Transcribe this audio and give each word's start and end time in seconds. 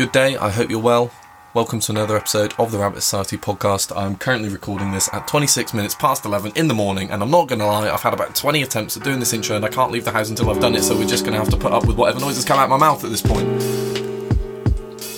Good 0.00 0.12
day, 0.12 0.34
I 0.38 0.48
hope 0.48 0.70
you're 0.70 0.80
well. 0.80 1.10
Welcome 1.52 1.78
to 1.80 1.92
another 1.92 2.16
episode 2.16 2.54
of 2.58 2.72
the 2.72 2.78
Rabbit 2.78 3.02
Society 3.02 3.36
podcast. 3.36 3.94
I'm 3.94 4.16
currently 4.16 4.48
recording 4.48 4.92
this 4.92 5.10
at 5.12 5.28
26 5.28 5.74
minutes 5.74 5.94
past 5.94 6.24
11 6.24 6.52
in 6.56 6.68
the 6.68 6.74
morning, 6.74 7.10
and 7.10 7.22
I'm 7.22 7.30
not 7.30 7.50
to 7.50 7.56
lie, 7.56 7.90
I've 7.90 8.00
had 8.00 8.14
about 8.14 8.34
20 8.34 8.62
attempts 8.62 8.96
at 8.96 9.04
doing 9.04 9.20
this 9.20 9.34
intro, 9.34 9.56
and 9.56 9.64
I 9.66 9.68
can't 9.68 9.92
leave 9.92 10.06
the 10.06 10.10
house 10.10 10.30
until 10.30 10.48
I've 10.48 10.58
done 10.58 10.74
it, 10.74 10.84
so 10.84 10.96
we're 10.96 11.06
just 11.06 11.26
to 11.26 11.32
have 11.32 11.50
to 11.50 11.56
put 11.58 11.72
up 11.72 11.86
with 11.86 11.98
whatever 11.98 12.18
noises 12.18 12.46
come 12.46 12.58
out 12.58 12.64
of 12.64 12.70
my 12.70 12.78
mouth 12.78 13.04
at 13.04 13.10
this 13.10 13.20
point. 13.20 13.46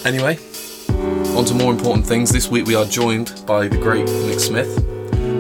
Anyway, 0.05 0.37
on 1.37 1.45
to 1.45 1.55
more 1.55 1.73
important 1.73 2.05
things. 2.05 2.33
This 2.33 2.49
week 2.49 2.67
we 2.67 2.75
are 2.75 2.85
joined 2.85 3.41
by 3.47 3.69
the 3.69 3.79
great 3.79 4.07
Nick 4.07 4.41
Smith. 4.41 4.75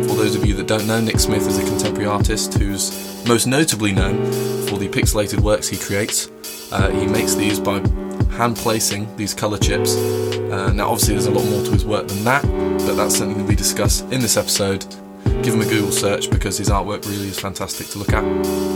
For 0.08 0.14
those 0.14 0.36
of 0.36 0.46
you 0.46 0.54
that 0.54 0.68
don't 0.68 0.86
know, 0.86 1.00
Nick 1.00 1.18
Smith 1.18 1.48
is 1.48 1.58
a 1.58 1.64
contemporary 1.64 2.06
artist 2.06 2.54
who's 2.54 3.26
most 3.26 3.48
notably 3.48 3.90
known 3.90 4.24
for 4.68 4.78
the 4.78 4.88
pixelated 4.88 5.40
works 5.40 5.66
he 5.66 5.76
creates. 5.76 6.30
Uh, 6.70 6.90
he 6.92 7.08
makes 7.08 7.34
these 7.34 7.58
by 7.58 7.80
hand 8.32 8.56
placing 8.56 9.14
these 9.16 9.34
colour 9.34 9.58
chips. 9.58 9.96
Uh, 9.96 10.72
now, 10.72 10.88
obviously, 10.88 11.14
there's 11.14 11.26
a 11.26 11.30
lot 11.30 11.44
more 11.48 11.64
to 11.64 11.70
his 11.70 11.84
work 11.84 12.08
than 12.08 12.24
that, 12.24 12.42
but 12.86 12.94
that's 12.94 13.16
something 13.16 13.38
that 13.38 13.46
we 13.46 13.54
discuss 13.54 14.02
in 14.02 14.20
this 14.20 14.36
episode. 14.36 14.84
Give 15.42 15.54
him 15.54 15.60
a 15.60 15.64
Google 15.64 15.92
search 15.92 16.30
because 16.30 16.58
his 16.58 16.68
artwork 16.68 17.04
really 17.06 17.28
is 17.28 17.38
fantastic 17.38 17.88
to 17.88 17.98
look 17.98 18.12
at. 18.12 18.22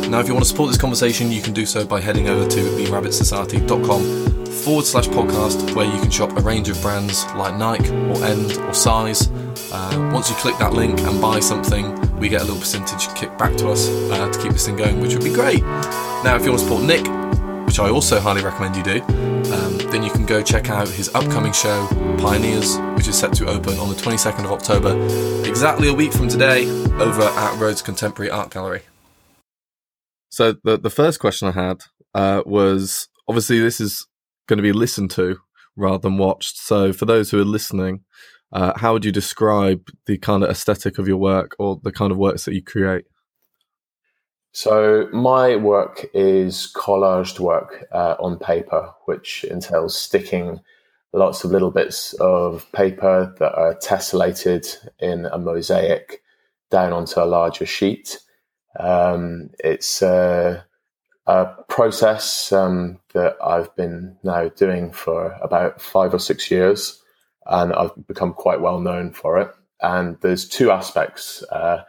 Now, 0.09 0.21
if 0.21 0.29
you 0.29 0.35
want 0.35 0.45
to 0.45 0.49
support 0.49 0.71
this 0.71 0.81
conversation, 0.81 1.31
you 1.31 1.43
can 1.43 1.53
do 1.53 1.67
so 1.67 1.85
by 1.85 2.01
heading 2.01 2.29
over 2.29 2.49
to 2.49 2.57
therabbitsociety.com 2.57 4.47
forward 4.47 4.85
slash 4.85 5.07
podcast, 5.09 5.75
where 5.75 5.87
you 5.87 6.01
can 6.01 6.11
shop 6.11 6.37
a 6.37 6.41
range 6.41 6.69
of 6.69 6.81
brands 6.83 7.25
like 7.35 7.57
Nike 7.57 7.91
or 7.91 8.25
End 8.25 8.59
or 8.59 8.75
Size. 8.75 9.29
Uh, 9.73 10.11
once 10.13 10.29
you 10.31 10.37
click 10.37 10.57
that 10.59 10.73
link 10.73 10.99
and 11.01 11.21
buy 11.21 11.41
something, 11.41 11.95
we 12.19 12.29
get 12.29 12.43
a 12.43 12.45
little 12.45 12.61
percentage 12.61 13.13
kicked 13.15 13.39
back 13.39 13.57
to 13.57 13.69
us 13.71 13.89
uh, 13.89 14.31
to 14.33 14.39
keep 14.41 14.53
this 14.53 14.67
thing 14.67 14.77
going, 14.77 15.01
which 15.01 15.15
would 15.15 15.25
be 15.25 15.33
great. 15.33 15.63
Now, 15.63 16.37
if 16.37 16.45
you 16.45 16.51
want 16.51 16.61
to 16.61 16.67
support 16.67 16.85
Nick, 16.85 17.05
which 17.77 17.87
I 17.87 17.91
also 17.91 18.19
highly 18.21 18.43
recommend 18.43 18.75
you 18.75 18.83
do, 18.83 19.03
um, 19.03 19.77
then 19.91 20.03
you 20.03 20.11
can 20.11 20.25
go 20.25 20.43
check 20.43 20.71
out 20.71 20.89
his 20.89 21.15
upcoming 21.15 21.53
show, 21.53 21.87
Pioneers, 22.17 22.79
which 22.97 23.07
is 23.07 23.19
set 23.19 23.35
to 23.35 23.47
open 23.49 23.79
on 23.79 23.91
the 23.91 23.95
22nd 23.95 24.47
of 24.47 24.53
October, 24.53 24.97
exactly 25.47 25.89
a 25.89 25.93
week 25.93 26.11
from 26.15 26.27
today, 26.27 26.67
over 26.67 27.21
at 27.21 27.61
Rhodes 27.61 27.83
Contemporary 27.83 28.31
Art 28.31 28.51
Gallery. 28.51 28.81
So, 30.31 30.55
the, 30.65 30.79
the 30.79 30.89
first 30.89 31.21
question 31.21 31.49
I 31.49 31.51
had 31.51 31.83
uh, 32.15 32.43
was 32.47 33.09
obviously, 33.29 33.61
this 33.61 33.79
is 33.79 34.07
going 34.47 34.57
to 34.57 34.63
be 34.63 34.73
listened 34.73 35.11
to 35.11 35.37
rather 35.77 35.99
than 35.99 36.17
watched. 36.17 36.57
So, 36.57 36.95
for 36.95 37.05
those 37.05 37.31
who 37.31 37.39
are 37.43 37.45
listening, 37.45 38.05
uh, 38.55 38.73
how 38.77 38.95
would 38.95 39.05
you 39.05 39.13
describe 39.13 39.87
the 40.07 40.17
kind 40.17 40.43
of 40.43 40.49
aesthetic 40.49 40.97
of 40.97 41.07
your 41.07 41.19
work 41.19 41.55
or 41.59 41.79
the 41.83 41.93
kind 41.93 42.11
of 42.11 42.17
works 42.17 42.47
that 42.47 42.55
you 42.55 42.63
create? 42.63 43.05
So 44.57 45.07
my 45.13 45.57
work 45.57 46.07
is 46.15 46.73
collaged 46.75 47.41
work 47.41 47.85
uh, 47.93 48.15
on 48.19 48.39
paper, 48.39 48.91
which 49.05 49.45
entails 49.45 50.01
sticking 50.01 50.61
lots 51.13 51.45
of 51.45 51.51
little 51.51 51.71
bits 51.71 52.15
of 52.15 52.65
paper 52.73 53.35
that 53.39 53.55
are 53.55 53.75
tessellated 53.75 54.75
in 54.99 55.27
a 55.27 55.37
mosaic 55.37 56.23
down 56.71 56.95
onto 56.95 57.21
a 57.21 57.27
larger 57.29 57.67
sheet. 57.67 58.19
Um, 58.81 59.51
it's 59.63 60.01
a, 60.01 60.65
a 61.27 61.45
process 61.69 62.51
um, 62.51 62.99
that 63.13 63.37
I've 63.45 63.77
been 63.77 64.17
now 64.23 64.49
doing 64.49 64.91
for 64.91 65.37
about 65.43 65.83
five 65.83 66.15
or 66.15 66.19
six 66.19 66.51
years, 66.51 67.03
and 67.45 67.75
I've 67.75 68.07
become 68.07 68.33
quite 68.33 68.63
well 68.63 68.81
known 68.81 69.13
for 69.13 69.39
it. 69.39 69.51
And 69.83 70.17
there's 70.23 70.49
two 70.49 70.71
aspects. 70.71 71.43
Uh, 71.43 71.85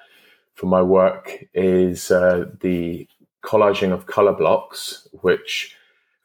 for 0.57 0.65
my 0.65 0.81
work 0.81 1.45
is 1.53 2.09
uh, 2.09 2.45
the 2.61 3.07
collaging 3.45 3.93
of 3.93 4.07
color 4.07 4.33
blocks, 4.33 5.07
which 5.21 5.75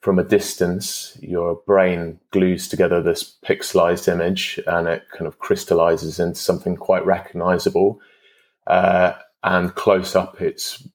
from 0.00 0.18
a 0.18 0.24
distance, 0.24 1.16
your 1.20 1.60
brain 1.66 2.18
glues 2.30 2.66
together 2.66 3.02
this 3.02 3.36
pixelized 3.44 4.10
image 4.10 4.58
and 4.66 4.88
it 4.88 5.04
kind 5.12 5.28
of 5.28 5.38
crystallizes 5.38 6.18
into 6.18 6.40
something 6.40 6.76
quite 6.76 7.04
recognizable. 7.04 8.00
Uh, 8.66 9.12
and 9.44 9.74
close 9.74 10.16
up, 10.16 10.40
it's 10.40 10.88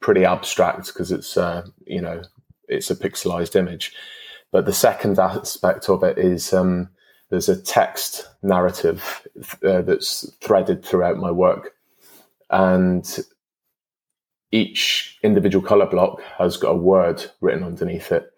pretty 0.00 0.26
abstract 0.26 0.88
because 0.88 1.10
it's, 1.10 1.38
uh, 1.38 1.66
you 1.86 2.02
know, 2.02 2.20
it's 2.68 2.90
a 2.90 2.96
pixelized 2.96 3.56
image. 3.56 3.94
But 4.52 4.66
the 4.66 4.72
second 4.72 5.18
aspect 5.18 5.88
of 5.88 6.04
it 6.04 6.18
is 6.18 6.52
um, 6.52 6.90
there's 7.30 7.48
a 7.48 7.60
text 7.60 8.28
narrative 8.42 9.26
uh, 9.64 9.80
that's 9.80 10.30
threaded 10.42 10.84
throughout 10.84 11.16
my 11.16 11.30
work 11.30 11.72
and 12.50 13.18
each 14.52 15.18
individual 15.22 15.64
color 15.64 15.86
block 15.86 16.20
has 16.38 16.56
got 16.56 16.70
a 16.70 16.76
word 16.76 17.24
written 17.40 17.62
underneath 17.62 18.10
it. 18.12 18.30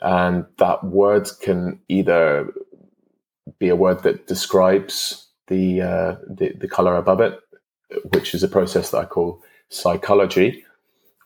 And 0.00 0.46
that 0.58 0.84
word 0.84 1.28
can 1.40 1.80
either 1.88 2.52
be 3.58 3.68
a 3.68 3.76
word 3.76 4.02
that 4.02 4.26
describes 4.26 5.28
the, 5.46 5.80
uh, 5.80 6.16
the, 6.28 6.54
the 6.58 6.68
color 6.68 6.96
above 6.96 7.20
it, 7.20 7.38
which 8.12 8.34
is 8.34 8.42
a 8.42 8.48
process 8.48 8.90
that 8.90 8.98
I 8.98 9.04
call 9.04 9.42
Psycolourgy, 9.68 10.64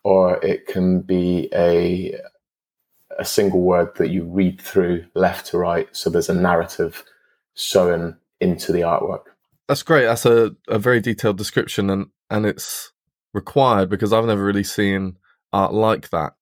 or 0.05 0.43
it 0.45 0.67
can 0.67 1.01
be 1.01 1.49
a 1.55 2.19
a 3.19 3.25
single 3.25 3.61
word 3.61 3.95
that 3.97 4.11
you 4.11 4.25
read 4.25 4.61
through 4.61 5.05
left 5.15 5.47
to 5.47 5.59
right. 5.59 5.89
So 5.93 6.09
there's 6.09 6.29
a 6.29 6.35
narrative 6.35 7.05
sewn 7.55 8.17
into 8.41 8.73
the 8.73 8.83
artwork. 8.83 9.25
That's 9.67 9.83
great. 9.83 10.07
That's 10.07 10.25
a, 10.25 10.55
a 10.69 10.79
very 10.79 11.01
detailed 11.01 11.37
description, 11.37 11.91
and 11.91 12.07
and 12.31 12.47
it's 12.47 12.93
required 13.35 13.89
because 13.89 14.13
I've 14.13 14.25
never 14.25 14.45
really 14.45 14.65
seen 14.65 15.17
art 15.53 15.73
like 15.73 16.11
that. 16.11 16.35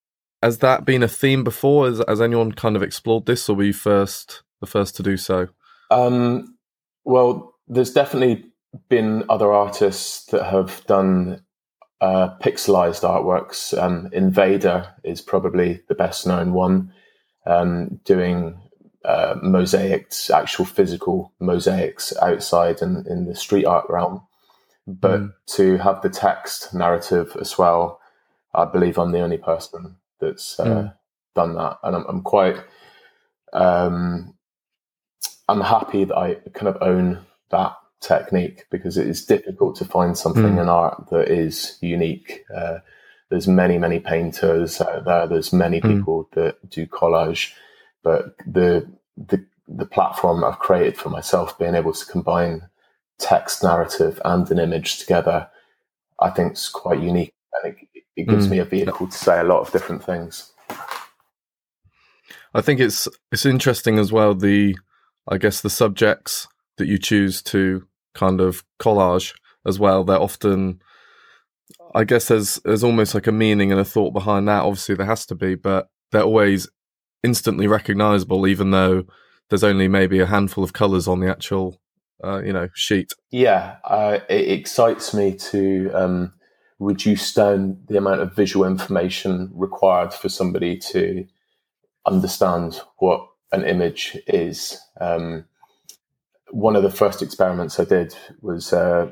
Has 0.42 0.58
that 0.58 0.84
been 0.84 1.02
a 1.02 1.08
theme 1.08 1.44
before? 1.44 1.86
Has, 1.86 2.02
has 2.06 2.20
anyone 2.20 2.52
kind 2.52 2.76
of 2.76 2.82
explored 2.82 3.26
this, 3.26 3.48
or 3.48 3.56
were 3.56 3.64
you 3.64 3.72
first 3.72 4.42
the 4.60 4.66
first 4.66 4.96
to 4.96 5.02
do 5.02 5.16
so? 5.16 5.48
Um, 5.90 6.56
well, 7.04 7.54
there's 7.68 7.92
definitely 7.92 8.44
been 8.88 9.24
other 9.28 9.52
artists 9.52 10.26
that 10.26 10.44
have 10.44 10.84
done 10.86 11.42
uh, 12.00 12.36
pixelized 12.42 13.02
artworks. 13.02 13.76
Um, 13.80 14.08
Invader 14.12 14.94
is 15.02 15.20
probably 15.20 15.82
the 15.88 15.94
best 15.94 16.26
known 16.26 16.52
one, 16.52 16.92
um, 17.46 18.00
doing 18.04 18.60
uh, 19.04 19.36
mosaics, 19.42 20.30
actual 20.30 20.64
physical 20.64 21.32
mosaics 21.40 22.12
outside 22.20 22.82
and 22.82 23.06
in 23.06 23.26
the 23.26 23.34
street 23.34 23.64
art 23.64 23.86
realm. 23.88 24.26
But 24.86 25.20
mm. 25.20 25.32
to 25.56 25.78
have 25.78 26.02
the 26.02 26.10
text 26.10 26.72
narrative 26.72 27.36
as 27.40 27.58
well, 27.58 28.00
I 28.54 28.64
believe 28.64 28.98
I'm 28.98 29.12
the 29.12 29.20
only 29.20 29.38
person 29.38 29.96
that's 30.20 30.58
uh, 30.60 30.64
mm. 30.64 30.94
done 31.34 31.54
that, 31.56 31.78
and 31.82 31.96
I'm, 31.96 32.04
I'm 32.08 32.22
quite. 32.22 32.56
Um, 33.52 34.34
I'm 35.48 35.60
happy 35.60 36.04
that 36.04 36.16
I 36.16 36.34
kind 36.54 36.68
of 36.68 36.82
own 36.82 37.24
that 37.50 37.76
technique 38.00 38.66
because 38.70 38.96
it 38.96 39.06
is 39.06 39.24
difficult 39.24 39.76
to 39.76 39.84
find 39.84 40.16
something 40.16 40.42
mm. 40.42 40.62
in 40.62 40.68
art 40.68 41.08
that 41.10 41.28
is 41.28 41.78
unique. 41.80 42.44
Uh, 42.54 42.78
there's 43.28 43.48
many, 43.48 43.78
many 43.78 43.98
painters 43.98 44.80
out 44.80 45.04
there. 45.04 45.26
There's 45.26 45.52
many 45.52 45.80
mm. 45.80 45.96
people 45.96 46.28
that 46.32 46.70
do 46.70 46.86
collage, 46.86 47.52
but 48.02 48.36
the 48.46 48.88
the 49.16 49.44
the 49.68 49.86
platform 49.86 50.44
I've 50.44 50.60
created 50.60 50.96
for 50.96 51.10
myself, 51.10 51.58
being 51.58 51.74
able 51.74 51.92
to 51.92 52.06
combine 52.06 52.62
text 53.18 53.62
narrative 53.62 54.20
and 54.24 54.50
an 54.50 54.58
image 54.58 54.98
together, 54.98 55.48
I 56.20 56.30
think 56.30 56.54
is 56.54 56.68
quite 56.68 57.00
unique. 57.00 57.32
And 57.62 57.74
it, 57.74 58.02
it 58.16 58.28
gives 58.28 58.46
mm. 58.46 58.52
me 58.52 58.58
a 58.58 58.64
vehicle 58.64 59.08
to 59.08 59.16
say 59.16 59.40
a 59.40 59.44
lot 59.44 59.60
of 59.60 59.72
different 59.72 60.04
things. 60.04 60.52
I 62.54 62.62
think 62.62 62.80
it's 62.80 63.06
it's 63.30 63.44
interesting 63.44 63.98
as 63.98 64.12
well. 64.12 64.34
The 64.34 64.76
I 65.28 65.38
guess 65.38 65.60
the 65.60 65.70
subjects 65.70 66.48
that 66.78 66.86
you 66.86 66.98
choose 66.98 67.42
to 67.42 67.86
kind 68.14 68.40
of 68.40 68.64
collage 68.80 69.34
as 69.66 69.78
well. 69.78 70.04
They're 70.04 70.20
often, 70.20 70.80
I 71.94 72.04
guess, 72.04 72.28
there's 72.28 72.56
there's 72.64 72.84
almost 72.84 73.14
like 73.14 73.26
a 73.26 73.32
meaning 73.32 73.72
and 73.72 73.80
a 73.80 73.84
thought 73.84 74.12
behind 74.12 74.48
that. 74.48 74.62
Obviously, 74.62 74.94
there 74.94 75.06
has 75.06 75.26
to 75.26 75.34
be, 75.34 75.54
but 75.54 75.88
they're 76.12 76.22
always 76.22 76.68
instantly 77.22 77.66
recognizable, 77.66 78.46
even 78.46 78.70
though 78.70 79.04
there's 79.50 79.64
only 79.64 79.88
maybe 79.88 80.20
a 80.20 80.26
handful 80.26 80.64
of 80.64 80.72
colors 80.72 81.06
on 81.08 81.20
the 81.20 81.30
actual 81.30 81.80
uh, 82.22 82.42
you 82.42 82.52
know 82.52 82.68
sheet. 82.74 83.12
Yeah, 83.30 83.76
uh, 83.84 84.18
it 84.28 84.50
excites 84.50 85.14
me 85.14 85.34
to 85.34 85.90
um, 85.94 86.32
reduce 86.78 87.32
down 87.32 87.78
the 87.88 87.96
amount 87.96 88.20
of 88.20 88.34
visual 88.34 88.66
information 88.66 89.50
required 89.54 90.12
for 90.12 90.28
somebody 90.28 90.76
to 90.78 91.26
understand 92.06 92.80
what 92.98 93.26
an 93.52 93.64
image 93.64 94.16
is. 94.26 94.80
Um, 95.00 95.44
one 96.50 96.76
of 96.76 96.82
the 96.82 96.90
first 96.90 97.22
experiments 97.22 97.80
I 97.80 97.84
did 97.84 98.14
was 98.40 98.72
uh, 98.72 99.10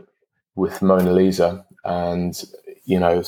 with 0.54 0.82
Mona 0.82 1.12
Lisa, 1.12 1.66
and 1.84 2.40
you 2.84 2.98
know, 2.98 3.22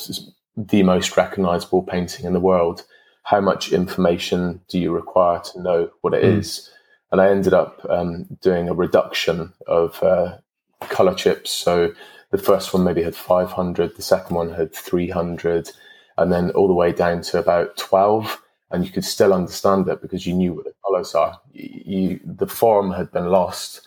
the 0.57 0.83
most 0.83 1.17
recognizable 1.17 1.83
painting 1.83 2.27
in 2.27 2.33
the 2.33 2.41
world. 2.41 2.85
How 3.25 3.41
much 3.41 3.73
information 3.73 4.61
do 4.69 4.79
you 4.79 4.93
require 4.93 5.41
to 5.41 5.63
know 5.63 5.91
what 6.01 6.15
it 6.15 6.23
mm. 6.23 6.39
is? 6.39 6.71
And 7.13 7.21
I 7.21 7.29
ended 7.31 7.55
up 7.55 7.85
um, 7.89 8.25
doing 8.41 8.69
a 8.69 8.75
reduction 8.75 9.53
of 9.67 10.03
uh, 10.03 10.39
color 10.81 11.15
chips. 11.15 11.51
So 11.51 11.93
the 12.31 12.39
first 12.39 12.75
one 12.75 12.85
maybe 12.85 13.03
had 13.03 13.15
500, 13.15 13.97
the 13.97 14.03
second 14.03 14.35
one 14.35 14.53
had 14.53 14.75
300, 14.75 15.71
and 16.19 16.33
then 16.33 16.51
all 16.51 16.67
the 16.67 16.75
way 16.75 16.93
down 16.93 17.23
to 17.23 17.39
about 17.39 17.77
12. 17.77 18.43
And 18.73 18.85
you 18.85 18.91
could 18.91 19.05
still 19.05 19.33
understand 19.33 19.89
it 19.89 20.03
because 20.03 20.27
you 20.27 20.35
knew 20.35 20.55
what 20.55 20.65
the 20.65 20.75
colours 20.85 21.15
are. 21.15 21.41
You, 21.53 22.19
the 22.25 22.49
form 22.49 22.91
had 22.91 23.13
been 23.13 23.31
lost, 23.31 23.83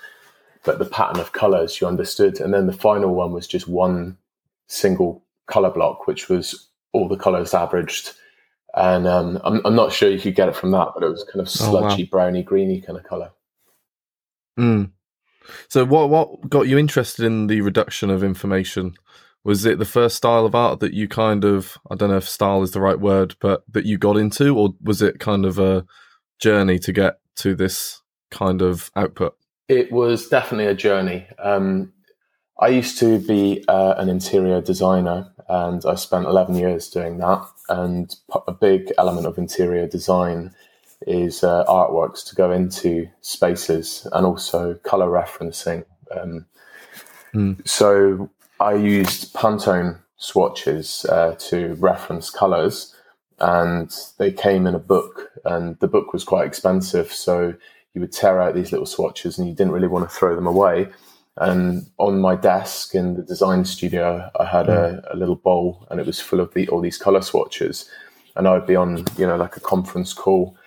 but 0.63 0.79
the 0.79 0.85
pattern 0.85 1.19
of 1.19 1.33
colours 1.33 1.81
you 1.81 1.87
understood. 1.87 2.39
And 2.39 2.53
then 2.53 2.67
the 2.67 2.73
final 2.73 3.13
one 3.13 3.33
was 3.33 3.45
just 3.45 3.67
one 3.67 4.17
single 4.67 5.21
colour 5.47 5.69
block, 5.69 6.07
which 6.07 6.29
was 6.29 6.69
all 6.93 7.09
the 7.09 7.17
colours 7.17 7.53
averaged. 7.53 8.13
And 8.75 9.07
um, 9.07 9.39
I'm, 9.43 9.61
I'm 9.65 9.75
not 9.75 9.91
sure 9.91 10.09
you 10.09 10.19
could 10.19 10.35
get 10.35 10.49
it 10.49 10.55
from 10.55 10.71
that, 10.71 10.89
but 10.93 11.03
it 11.03 11.09
was 11.09 11.23
kind 11.23 11.41
of 11.41 11.49
sludgy, 11.49 12.03
oh, 12.03 12.05
wow. 12.05 12.09
browny, 12.11 12.43
greeny 12.43 12.81
kind 12.81 12.97
of 12.97 13.03
colour. 13.03 13.31
Mm. 14.59 14.91
So, 15.67 15.85
what 15.85 16.09
what 16.09 16.49
got 16.49 16.67
you 16.67 16.77
interested 16.77 17.25
in 17.25 17.47
the 17.47 17.61
reduction 17.61 18.09
of 18.09 18.23
information? 18.23 18.93
Was 19.43 19.65
it 19.65 19.79
the 19.79 19.85
first 19.85 20.17
style 20.17 20.45
of 20.45 20.53
art 20.53 20.79
that 20.81 20.93
you 20.93 21.07
kind 21.07 21.43
of 21.45 21.77
I 21.89 21.95
don't 21.95 22.09
know 22.09 22.17
if 22.17 22.29
style 22.29 22.61
is 22.61 22.71
the 22.71 22.81
right 22.81 22.99
word, 22.99 23.35
but 23.39 23.63
that 23.71 23.85
you 23.85 23.97
got 23.97 24.17
into, 24.17 24.55
or 24.55 24.75
was 24.83 25.01
it 25.01 25.19
kind 25.19 25.45
of 25.45 25.57
a 25.57 25.85
journey 26.39 26.77
to 26.79 26.91
get 26.91 27.19
to 27.37 27.55
this 27.55 28.01
kind 28.31 28.61
of 28.61 28.91
output? 28.95 29.35
It 29.67 29.91
was 29.91 30.27
definitely 30.27 30.65
a 30.65 30.75
journey. 30.75 31.27
Um, 31.37 31.93
I 32.59 32.67
used 32.67 32.99
to 32.99 33.19
be 33.19 33.63
uh, 33.67 33.95
an 33.97 34.09
interior 34.09 34.61
designer, 34.61 35.31
and 35.49 35.83
I 35.85 35.95
spent 35.95 36.25
eleven 36.25 36.55
years 36.55 36.89
doing 36.89 37.17
that. 37.17 37.45
And 37.67 38.15
a 38.47 38.51
big 38.51 38.91
element 38.97 39.27
of 39.27 39.37
interior 39.37 39.87
design 39.87 40.55
is 41.07 41.43
uh, 41.43 41.63
artworks 41.65 42.27
to 42.27 42.35
go 42.35 42.51
into 42.51 43.09
spaces 43.21 44.07
and 44.11 44.25
also 44.25 44.75
color 44.83 45.07
referencing. 45.07 45.85
Um, 46.11 46.45
mm. 47.33 47.67
So 47.67 48.29
I 48.59 48.73
used 48.73 49.33
Pantone 49.33 49.99
swatches 50.17 51.05
uh, 51.05 51.35
to 51.39 51.75
reference 51.75 52.29
colors, 52.29 52.95
and 53.39 53.95
they 54.17 54.31
came 54.31 54.67
in 54.67 54.75
a 54.75 54.79
book, 54.79 55.31
and 55.45 55.79
the 55.79 55.87
book 55.87 56.11
was 56.11 56.23
quite 56.23 56.47
expensive. 56.47 57.13
So 57.13 57.53
you 57.93 58.01
would 58.01 58.11
tear 58.11 58.41
out 58.41 58.55
these 58.55 58.71
little 58.71 58.85
swatches, 58.85 59.37
and 59.37 59.47
you 59.47 59.53
didn't 59.53 59.73
really 59.73 59.87
want 59.87 60.09
to 60.09 60.15
throw 60.15 60.35
them 60.35 60.47
away. 60.47 60.87
And 61.39 61.89
on 61.97 62.19
my 62.19 62.35
desk 62.35 62.93
in 62.93 63.15
the 63.15 63.23
design 63.23 63.63
studio, 63.63 64.29
I 64.37 64.45
had 64.45 64.67
a, 64.67 65.01
a, 65.09 65.15
little 65.15 65.37
bowl, 65.37 65.87
and 65.89 65.99
it 65.99 66.05
was 66.05 66.19
full 66.19 66.41
of 66.41 66.53
the, 66.53 66.67
all 66.67 66.81
these 66.81 66.97
color 66.97 67.21
swatches. 67.21 67.89
And 68.35 68.45
I'd 68.45 68.67
be 68.67 68.75
on, 68.75 69.05
you 69.17 69.25
know, 69.25 69.37
like 69.37 69.55
a 69.55 69.61
conference 69.61 70.13
call, 70.13 70.57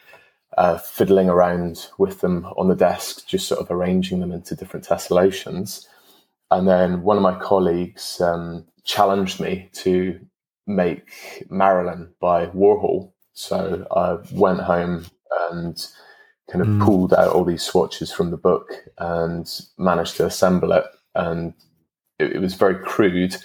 uh, 0.57 0.79
fiddling 0.79 1.29
around 1.29 1.89
with 1.99 2.21
them 2.21 2.47
on 2.57 2.69
the 2.69 2.75
desk, 2.75 3.27
just 3.27 3.49
sort 3.49 3.61
of 3.61 3.71
arranging 3.71 4.21
them 4.21 4.33
into 4.33 4.57
different 4.57 4.87
tessellations. 4.87 5.87
And 6.51 6.67
then 6.67 7.03
one 7.03 7.19
of 7.19 7.23
my 7.23 7.39
colleagues 7.39 8.19
um, 8.23 8.67
challenged 8.85 9.41
me 9.41 9.69
to 9.75 10.21
make 10.67 11.47
Marilyn 11.51 12.15
by 12.19 12.47
Warhol. 12.47 13.13
So 13.35 13.87
I 13.91 14.19
went 14.35 14.61
home 14.61 15.05
and 15.51 15.87
kind 16.51 16.63
of 16.63 16.69
mm. 16.69 16.85
pulled 16.85 17.15
out 17.15 17.33
all 17.33 17.45
these 17.45 17.63
swatches 17.63 18.13
from 18.13 18.31
the 18.31 18.37
book 18.37 18.73
and 18.99 19.49
managed 19.79 20.17
to 20.17 20.27
assemble 20.27 20.73
it. 20.73 20.85
And 21.15 21.55
it, 22.19 22.33
it 22.33 22.39
was 22.41 22.55
very 22.55 22.85
crude. 22.85 23.37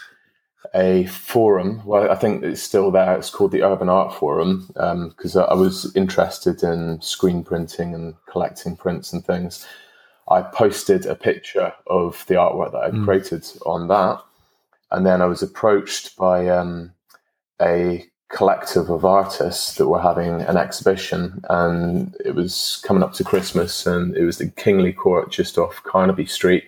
a 0.75 1.07
forum. 1.07 1.83
Well, 1.85 2.11
I 2.11 2.15
think 2.15 2.43
it's 2.43 2.63
still 2.63 2.91
there. 2.91 3.17
It's 3.17 3.31
called 3.31 3.53
the 3.53 3.63
Urban 3.63 3.89
Art 3.89 4.15
Forum 4.15 4.67
because 4.69 5.37
um, 5.37 5.47
I 5.49 5.55
was 5.55 5.95
interested 5.95 6.63
in 6.63 7.01
screen 7.03 7.45
printing 7.45 7.95
and 7.95 8.15
collecting 8.27 8.77
prints 8.77 9.13
and 9.13 9.25
things. 9.25 9.67
I 10.29 10.41
posted 10.41 11.05
a 11.05 11.15
picture 11.15 11.75
of 11.87 12.25
the 12.27 12.35
artwork 12.35 12.73
that 12.73 12.85
I'd 12.85 12.95
mm. 12.95 13.05
created 13.05 13.47
on 13.67 13.89
that, 13.89 14.23
and 14.91 15.05
then 15.05 15.21
I 15.21 15.27
was 15.27 15.43
approached 15.43 16.17
by 16.17 16.49
um, 16.49 16.93
a 17.61 18.07
collective 18.31 18.89
of 18.89 19.05
artists 19.05 19.75
that 19.75 19.89
were 19.89 20.01
having 20.01 20.41
an 20.41 20.57
exhibition, 20.57 21.43
and 21.51 22.17
it 22.25 22.35
was 22.35 22.83
coming 22.87 23.03
up 23.03 23.13
to 23.15 23.25
Christmas, 23.25 23.87
and 23.87 24.17
it 24.17 24.25
was 24.25 24.39
the 24.39 24.49
Kingly 24.49 24.93
Court 24.93 25.31
just 25.31 25.59
off 25.59 25.83
Carnaby 25.83 26.27
Street, 26.27 26.65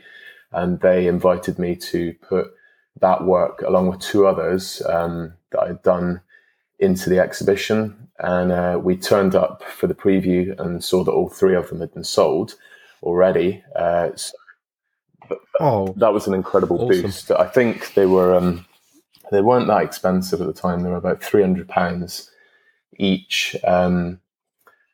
and 0.52 0.80
they 0.80 1.06
invited 1.06 1.58
me 1.58 1.74
to 1.76 2.12
put 2.20 2.52
that 3.00 3.24
work 3.24 3.62
along 3.62 3.88
with 3.88 4.00
two 4.00 4.26
others 4.26 4.82
um, 4.86 5.34
that 5.50 5.60
I'd 5.60 5.82
done 5.82 6.20
into 6.78 7.10
the 7.10 7.18
exhibition, 7.18 8.08
and 8.18 8.52
uh, 8.52 8.78
we 8.82 8.96
turned 8.96 9.34
up 9.34 9.62
for 9.64 9.86
the 9.86 9.94
preview 9.94 10.58
and 10.60 10.82
saw 10.82 11.04
that 11.04 11.12
all 11.12 11.28
three 11.28 11.54
of 11.54 11.68
them 11.68 11.80
had 11.80 11.92
been 11.92 12.04
sold 12.04 12.54
already. 13.02 13.62
Uh, 13.76 14.10
so 14.14 14.32
oh, 15.60 15.94
that 15.96 16.12
was 16.12 16.26
an 16.26 16.34
incredible 16.34 16.80
awesome. 16.80 17.02
boost. 17.02 17.30
I 17.30 17.46
think 17.46 17.94
they 17.94 18.06
were. 18.06 18.34
Um, 18.34 18.66
they 19.30 19.40
weren't 19.40 19.68
that 19.68 19.82
expensive 19.82 20.40
at 20.40 20.46
the 20.46 20.52
time. 20.52 20.82
They 20.82 20.90
were 20.90 20.96
about 20.96 21.22
three 21.22 21.42
hundred 21.42 21.68
pounds 21.68 22.30
each. 22.98 23.56
Um, 23.64 24.20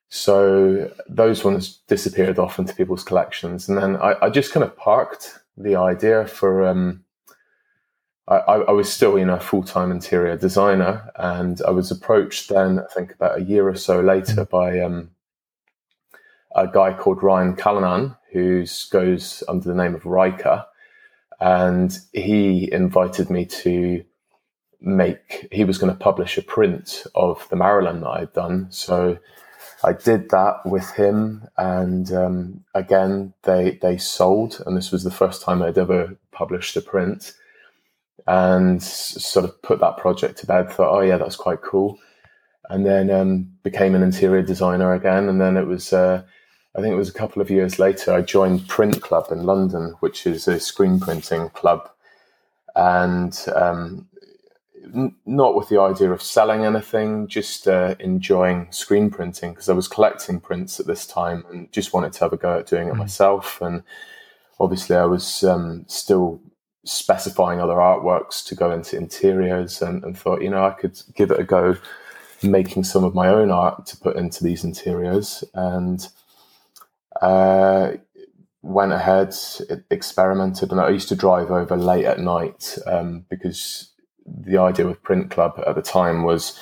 so 0.09 0.91
those 1.09 1.45
ones 1.45 1.81
disappeared 1.89 2.39
off 2.39 2.59
into 2.59 2.75
people's 2.75 3.05
collections, 3.05 3.69
and 3.69 3.77
then 3.77 3.97
I, 3.97 4.15
I 4.23 4.31
just 4.31 4.53
kind 4.53 4.65
of 4.65 4.77
parked 4.77 5.39
the 5.57 5.77
idea 5.77 6.27
for. 6.27 6.67
Um, 6.67 7.05
I, 8.31 8.37
I, 8.37 8.71
was 8.71 8.91
still, 8.93 9.19
you 9.19 9.25
know, 9.25 9.35
a 9.35 9.41
full 9.41 9.65
time 9.65 9.91
interior 9.91 10.37
designer, 10.37 11.11
and 11.17 11.61
I 11.67 11.71
was 11.71 11.91
approached 11.91 12.49
then, 12.49 12.79
I 12.79 12.95
think 12.95 13.13
about 13.13 13.39
a 13.39 13.43
year 13.43 13.69
or 13.69 13.75
so 13.75 14.01
later, 14.01 14.45
by 14.45 14.79
um, 14.79 15.11
a 16.55 16.69
guy 16.69 16.93
called 16.95 17.25
Ryan 17.25 17.57
Callanan, 17.57 18.17
who 18.33 18.65
goes 18.93 19.43
under 19.49 19.69
the 19.69 19.75
name 19.75 19.97
of 19.97 20.05
RYCA, 20.05 20.65
and 21.41 21.99
he 22.13 22.71
invited 22.73 23.31
me 23.31 23.47
to 23.47 24.05
make 24.81 25.49
he 25.51 25.65
was 25.65 25.79
going 25.79 25.93
to 25.93 25.99
publish 25.99 26.39
a 26.39 26.43
print 26.43 27.05
of 27.15 27.47
the 27.51 27.57
Marilyn 27.57 28.01
that 28.01 28.11
I'd 28.11 28.33
done. 28.33 28.69
So 28.71 29.19
I 29.83 29.93
did 29.93 30.31
that 30.31 30.65
with 30.65 30.89
him, 30.93 31.49
and 31.57 32.13
um, 32.13 32.65
again 32.75 33.35
they 33.43 33.79
they 33.83 33.97
sold, 33.97 34.63
and 34.65 34.77
this 34.77 34.93
was 34.93 35.03
the 35.03 35.11
first 35.11 35.43
time 35.43 35.63
I'd 35.63 35.79
ever 35.79 36.17
published 36.31 36.77
a 36.77 36.81
print, 36.81 37.35
and 38.27 38.83
sort 38.83 39.45
of 39.45 39.61
put 39.63 39.81
that 39.81 39.97
project 39.97 40.39
to 40.39 40.47
bed. 40.47 40.71
Thought, 40.71 40.97
oh 40.97 41.01
yeah, 41.01 41.17
that's 41.17 41.37
quite 41.37 41.63
cool, 41.63 41.99
and 42.69 42.87
then 42.87 43.11
um, 43.11 43.53
became 43.63 43.95
an 43.95 44.03
interior 44.03 44.43
designer 44.43 44.93
again, 44.95 45.29
and 45.29 45.41
then 45.41 45.57
it 45.57 45.67
was. 45.67 45.93
Uh, 45.93 46.23
I 46.77 46.81
think 46.81 46.93
it 46.93 46.99
was 46.99 47.09
a 47.09 47.15
couple 47.15 47.43
of 47.43 47.51
years 47.51 47.81
later, 47.81 48.13
I 48.13 48.23
joined 48.23 48.69
Print 48.69 49.03
Club 49.03 49.27
in 49.33 49.45
London, 49.45 49.97
which 49.99 50.25
is 50.25 50.47
a 50.47 50.61
screen 50.61 51.01
printing 51.01 51.51
club. 51.51 51.91
And 52.77 53.37
um, 53.57 54.07
n- 54.95 55.17
not 55.27 55.57
with 55.57 55.69
the 55.69 55.81
idea 55.81 56.13
of 56.13 56.23
selling 56.23 56.65
anything, 56.65 57.27
just 57.27 57.67
uh, 57.67 57.97
enjoying 57.99 58.69
screen 58.71 59.11
printing 59.11 59.51
because 59.51 59.69
I 59.69 59.73
was 59.73 59.89
collecting 59.89 60.41
prints 60.41 60.79
at 60.79 60.87
this 60.87 61.07
time 61.07 61.45
and 61.51 61.73
just 61.73 61.93
wanted 61.93 62.13
to 62.15 62.21
have 62.21 62.33
a 62.33 62.37
go 62.37 62.61
at 62.61 62.67
doing 62.67 62.89
it 62.89 62.95
mm. 62.95 62.99
myself. 62.99 63.61
And 63.61 63.83
obviously, 64.61 64.95
I 64.95 65.07
was 65.07 65.43
um, 65.43 65.85
still 65.89 66.41
specifying 66.85 67.61
other 67.61 67.75
artworks 67.75 68.45
to 68.47 68.55
go 68.55 68.71
into 68.71 68.97
interiors 68.97 69.83
and, 69.83 70.03
and, 70.05 70.17
thought, 70.19 70.43
you 70.43 70.51
know, 70.51 70.65
I 70.65 70.71
could 70.71 71.01
give 71.15 71.31
it 71.31 71.39
a 71.39 71.45
go 71.45 71.77
making 72.43 72.85
some 72.85 73.05
of 73.05 73.15
my 73.15 73.29
own 73.29 73.51
art 73.51 73.87
to 73.87 73.97
put 73.99 74.17
into 74.17 74.43
these 74.43 74.65
interiors. 74.65 75.45
And 75.55 76.07
uh, 77.21 77.93
went 78.63 78.93
ahead, 78.93 79.35
experimented, 79.91 80.71
and 80.71 80.81
I 80.81 80.91
used 80.91 81.09
to 81.09 81.17
drive 81.17 81.51
over 81.51 81.77
late 81.77 82.05
at 82.05 82.21
night 82.21 82.79
um, 82.87 83.25
because 83.29 83.91
the 84.27 84.59
idea 84.59 84.87
with 84.87 85.03
Print 85.03 85.31
Club 85.31 85.63
at 85.67 85.75
the 85.75 85.83
time 85.83 86.23
was 86.23 86.59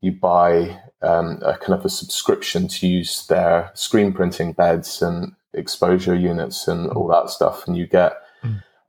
you 0.00 0.12
buy 0.12 0.80
um, 1.02 1.40
a 1.42 1.56
kind 1.58 1.78
of 1.78 1.84
a 1.84 1.90
subscription 1.90 2.68
to 2.68 2.86
use 2.86 3.26
their 3.26 3.70
screen 3.74 4.12
printing 4.12 4.52
beds 4.52 5.02
and 5.02 5.34
exposure 5.52 6.14
units 6.14 6.66
and 6.68 6.90
all 6.90 7.06
that 7.08 7.30
stuff, 7.30 7.66
and 7.66 7.76
you 7.76 7.86
get. 7.86 8.21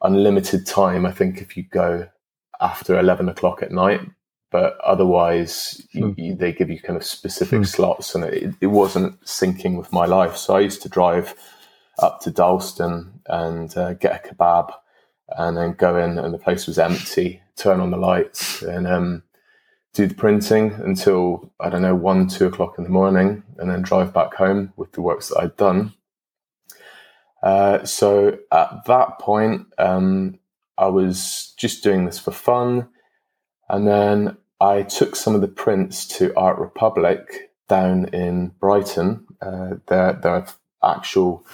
Unlimited 0.03 0.65
time. 0.65 1.05
I 1.05 1.11
think 1.11 1.41
if 1.41 1.57
you 1.57 1.63
go 1.63 2.07
after 2.61 2.97
eleven 2.97 3.29
o'clock 3.29 3.63
at 3.63 3.71
night, 3.71 4.01
but 4.51 4.77
otherwise 4.81 5.81
mm. 5.95 5.99
you, 5.99 6.07
hmm. 6.07 6.19
you, 6.19 6.35
they 6.35 6.53
give 6.53 6.69
you 6.69 6.79
kind 6.79 6.95
of 6.97 7.03
specific 7.03 7.61
mm. 7.61 7.67
slots, 7.67 8.13
and 8.13 8.23
it, 8.23 8.53
it, 8.61 8.67
wasn't 8.67 9.19
syncing 9.21 9.77
with 9.77 9.91
my 9.91 10.05
life. 10.05 10.37
So 10.37 10.55
I 10.55 10.59
used 10.59 10.81
to 10.83 10.89
drive 10.89 11.33
up 11.99 12.21
to 12.21 12.31
Dalston 12.31 13.21
and 13.27 13.75
uh, 13.77 13.93
get 13.93 14.25
a 14.25 14.33
kebab 14.33 14.73
and 15.37 15.57
then 15.57 15.73
go 15.73 15.97
in 15.97 16.17
and 16.17 16.33
the 16.33 16.37
place 16.37 16.67
was 16.67 16.79
empty, 16.79 17.41
turn 17.55 17.79
on 17.79 17.91
the 17.91 17.97
lights 17.97 18.61
and 18.61 18.87
um, 18.87 19.23
do 19.93 20.07
the 20.07 20.15
printing 20.15 20.73
until, 20.83 21.51
I 21.59 21.69
don't 21.69 21.81
know, 21.81 21.95
one, 21.95 22.27
two 22.27 22.47
o'clock 22.47 22.75
in 22.77 22.83
the 22.83 22.89
morning 22.89 23.43
and 23.57 23.69
then 23.69 23.81
drive 23.81 24.13
back 24.13 24.33
home 24.33 24.73
with 24.75 24.91
the 24.93 25.01
works 25.01 25.29
that 25.29 25.39
I'd 25.39 25.57
done. 25.57 25.93
Uh, 27.43 27.83
so 27.83 28.39
at 28.51 28.85
that 28.87 29.19
point, 29.19 29.67
um, 29.77 30.39
I 30.77 30.87
was 30.87 31.53
just 31.57 31.83
doing 31.83 32.05
this 32.05 32.17
for 32.17 32.31
fun. 32.31 32.87
And 33.69 33.87
then 33.87 34.37
I 34.61 34.83
took 34.83 35.15
some 35.15 35.35
of 35.35 35.41
the 35.41 35.47
prints 35.47 36.07
to 36.19 36.33
Art 36.37 36.57
Republic 36.57 37.51
down 37.67 38.05
in 38.05 38.49
Brighton, 38.59 39.25
uh, 39.41 39.75
their, 39.87 40.13
their 40.13 40.45
actual 40.83 41.45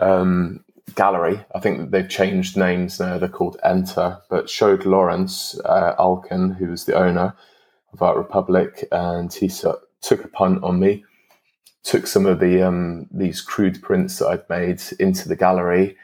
um, 0.00 0.62
gallery. 0.94 1.42
I 1.54 1.60
think 1.60 1.90
they've 1.90 2.08
changed 2.08 2.56
names 2.56 3.00
now. 3.00 3.18
They're 3.18 3.28
called 3.28 3.56
Enter, 3.64 4.18
but 4.28 4.50
showed 4.50 4.84
Lawrence 4.84 5.58
uh, 5.64 5.94
Alkin, 5.98 6.56
who 6.56 6.68
was 6.68 6.84
the 6.84 6.94
owner 6.94 7.34
of 7.92 8.02
Art 8.02 8.18
Republic, 8.18 8.86
and 8.92 9.32
he 9.32 9.48
took 9.48 10.24
a 10.24 10.28
punt 10.28 10.62
on 10.62 10.80
me. 10.80 11.04
Took 11.84 12.06
some 12.06 12.26
of 12.26 12.40
the 12.40 12.62
um, 12.62 13.06
these 13.12 13.40
crude 13.40 13.82
prints 13.82 14.18
that 14.18 14.26
I'd 14.28 14.48
made 14.48 14.82
into 14.98 15.28
the 15.28 15.36
gallery, 15.36 15.96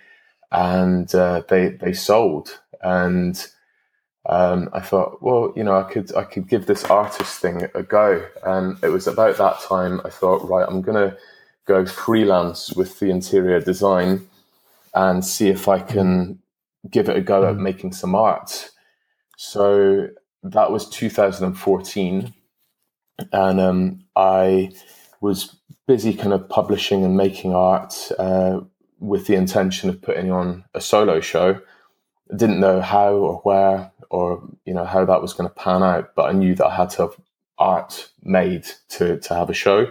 and 0.53 1.13
uh, 1.15 1.43
they 1.49 1.71
they 1.71 1.93
sold. 1.93 2.61
And 2.83 3.45
um, 4.27 4.69
I 4.73 4.81
thought, 4.81 5.23
well, 5.23 5.53
you 5.57 5.65
know, 5.65 5.79
I 5.79 5.85
could 5.85 6.15
I 6.15 6.25
could 6.25 6.49
give 6.49 6.67
this 6.67 6.85
artist 6.85 7.39
thing 7.41 7.69
a 7.75 7.83
go. 7.83 8.27
And 8.45 8.77
it 8.85 8.89
was 8.89 9.07
about 9.07 9.39
that 9.39 9.61
time 9.61 10.01
I 10.05 10.11
thought, 10.11 10.49
right, 10.49 10.67
I'm 10.69 10.83
gonna 10.83 11.17
go 11.67 11.87
freelance 11.87 12.73
with 12.75 12.99
the 12.99 13.11
interior 13.11 13.61
design 13.61 14.29
and 14.95 15.25
see 15.25 15.49
if 15.49 15.69
I 15.69 15.79
can 15.79 16.41
give 16.91 17.09
it 17.09 17.17
a 17.17 17.21
go 17.21 17.49
at 17.49 17.57
mm. 17.57 17.61
making 17.61 17.93
some 17.93 18.15
art. 18.15 18.71
So 19.37 20.09
that 20.43 20.71
was 20.71 20.89
2014, 20.89 22.35
and 23.33 23.61
um, 23.61 24.05
I 24.17 24.73
was 25.21 25.57
busy 25.87 26.15
kind 26.15 26.33
of 26.33 26.49
publishing 26.49 27.05
and 27.05 27.17
making 27.17 27.55
art 27.55 28.11
uh, 28.19 28.61
with 28.99 29.27
the 29.27 29.35
intention 29.35 29.89
of 29.89 30.01
putting 30.01 30.31
on 30.31 30.65
a 30.75 30.81
solo 30.81 31.21
show. 31.21 31.61
Didn't 32.35 32.61
know 32.61 32.81
how 32.81 33.13
or 33.13 33.37
where 33.39 33.93
or 34.11 34.43
you 34.65 34.75
know 34.75 34.85
how 34.85 35.05
that 35.05 35.23
was 35.23 35.33
going 35.33 35.49
to 35.49 35.55
pan 35.55 35.83
out, 35.83 36.15
but 36.15 36.29
I 36.29 36.33
knew 36.33 36.55
that 36.57 36.67
I 36.67 36.75
had 36.75 36.91
to 36.91 37.03
have 37.03 37.17
art 37.59 38.11
made 38.23 38.67
to 38.91 39.19
to 39.19 39.35
have 39.35 39.51
a 39.51 39.55
show 39.55 39.91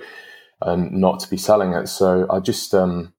and 0.61 0.91
not 0.91 1.19
to 1.21 1.29
be 1.29 1.37
selling 1.37 1.73
it. 1.73 1.87
So 1.87 2.27
I 2.29 2.39
just 2.39 2.73
um, 2.73 3.13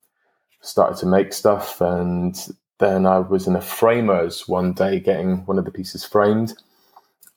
started 0.61 0.99
to 0.99 1.07
make 1.07 1.33
stuff, 1.33 1.81
and 1.81 2.37
then 2.79 3.07
I 3.07 3.19
was 3.19 3.47
in 3.47 3.57
a 3.57 3.61
framers 3.61 4.49
one 4.49 4.73
day 4.73 5.01
getting 5.01 5.45
one 5.47 5.59
of 5.59 5.65
the 5.65 5.71
pieces 5.71 6.05
framed, 6.05 6.55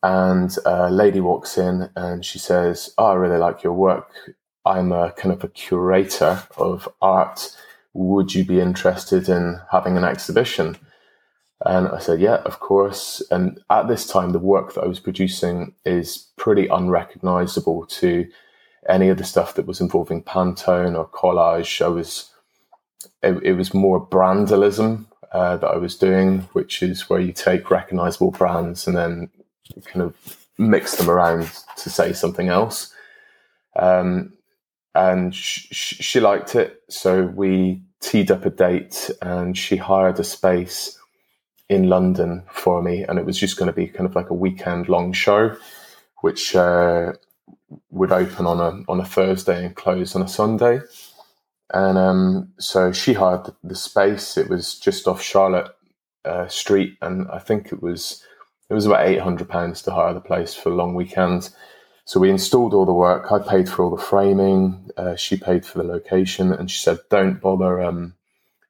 and 0.02 0.56
a 0.66 0.92
lady 0.92 1.20
walks 1.20 1.58
in 1.58 1.90
and 1.96 2.26
she 2.26 2.40
says, 2.40 2.94
"Oh, 2.98 3.08
I 3.08 3.14
really 3.16 3.38
like 3.38 3.64
your 3.64 3.74
work. 3.74 4.12
I'm 4.66 4.92
a 4.92 5.12
kind 5.12 5.34
of 5.34 5.44
a 5.44 5.50
curator 5.50 6.44
of 6.58 6.88
art. 7.02 7.56
Would 7.94 8.34
you 8.34 8.44
be 8.46 8.60
interested 8.60 9.30
in 9.30 9.60
having 9.72 9.98
an 9.98 10.04
exhibition?" 10.04 10.78
And 11.66 11.88
I 11.88 12.00
said, 12.00 12.20
yeah, 12.20 12.38
of 12.44 12.60
course. 12.60 13.22
And 13.32 13.60
at 13.70 13.88
this 13.88 14.06
time, 14.06 14.32
the 14.32 14.40
work 14.40 14.74
that 14.74 14.84
I 14.84 14.88
was 14.88 15.00
producing 15.00 15.74
is 15.86 16.30
pretty 16.36 16.68
unrecognizable 16.68 17.86
to 17.86 18.28
any 18.90 19.08
of 19.08 19.18
the 19.18 19.24
stuff 19.24 19.56
that 19.56 19.66
was 19.66 19.80
involving 19.80 20.24
Pantone 20.24 20.98
or 20.98 21.08
collage. 21.08 21.84
I 21.84 21.88
was, 21.88 22.30
it, 23.22 23.42
it 23.44 23.54
was 23.54 23.74
more 23.74 24.06
brandalism 24.06 25.06
uh, 25.32 25.56
that 25.58 25.68
I 25.68 25.78
was 25.78 25.96
doing, 25.96 26.42
which 26.52 26.84
is 26.84 27.10
where 27.10 27.22
you 27.22 27.32
take 27.32 27.72
recognizable 27.72 28.32
brands 28.32 28.86
and 28.86 28.98
then 28.98 29.30
kind 29.86 30.02
of 30.02 30.16
mix 30.58 30.98
them 30.98 31.10
around 31.10 31.50
to 31.78 31.90
say 31.90 32.12
something 32.12 32.50
else. 32.50 32.94
Um, 33.78 34.34
and 34.96 35.34
sh- 35.34 35.68
she 35.72 36.20
liked 36.20 36.56
it. 36.56 36.82
So 36.90 37.24
we 37.24 37.82
teed 38.02 38.32
up 38.32 38.46
a 38.46 38.50
date 38.50 39.10
and 39.22 39.58
she 39.58 39.78
hired 39.78 40.20
a 40.20 40.24
space 40.24 40.98
in 41.70 41.90
London 41.90 42.44
for 42.52 42.82
me, 42.82 43.04
and 43.04 43.18
it 43.18 43.26
was 43.26 43.38
just 43.38 43.58
going 43.58 43.68
to 43.68 43.76
be 43.76 43.88
kind 43.88 44.08
of 44.08 44.16
like 44.16 44.30
a 44.30 44.36
weekend 44.36 44.90
long 44.90 45.14
show, 45.14 45.56
which 46.22 46.56
uh, 46.56 47.14
would 47.90 48.12
open 48.12 48.46
on 48.46 48.60
a 48.60 48.92
on 48.92 49.00
a 49.00 49.06
Thursday 49.06 49.66
and 49.66 49.76
close 49.76 50.16
on 50.16 50.22
a 50.22 50.28
Sunday. 50.28 50.82
And 51.74 51.98
um, 51.98 52.54
so 52.60 52.92
she 52.92 53.14
hired 53.14 53.46
the, 53.46 53.56
the, 53.64 53.76
space. 53.76 54.38
It 54.38 54.50
was 54.50 54.78
just 54.78 55.08
off 55.08 55.22
Charlotte 55.22 55.72
uh, 56.26 56.48
Street, 56.48 56.98
and 57.02 57.28
I 57.32 57.40
think 57.40 57.72
it 57.72 57.82
was 57.82 58.24
it 58.70 58.74
was 58.74 58.86
about 58.86 59.08
eight 59.08 59.22
hundred 59.22 59.50
pounds 59.50 59.82
to 59.84 59.92
hire 59.92 60.14
the 60.14 60.22
place 60.22 60.54
for 60.54 60.70
long 60.70 60.94
weekend. 60.94 61.50
So 62.06 62.20
we 62.20 62.30
installed 62.30 62.74
all 62.74 62.86
the 62.86 62.94
work. 62.94 63.32
I 63.32 63.40
paid 63.40 63.70
for 63.70 63.84
all 63.84 63.96
the 63.96 64.02
framing. 64.02 64.90
Uh, 64.98 65.16
she 65.16 65.38
paid 65.38 65.66
for 65.66 65.78
the 65.78 65.88
location, 65.88 66.52
and 66.54 66.70
she 66.70 66.80
said, 66.80 67.00
"Don't 67.10 67.40
bother 67.40 67.82
um, 67.82 68.14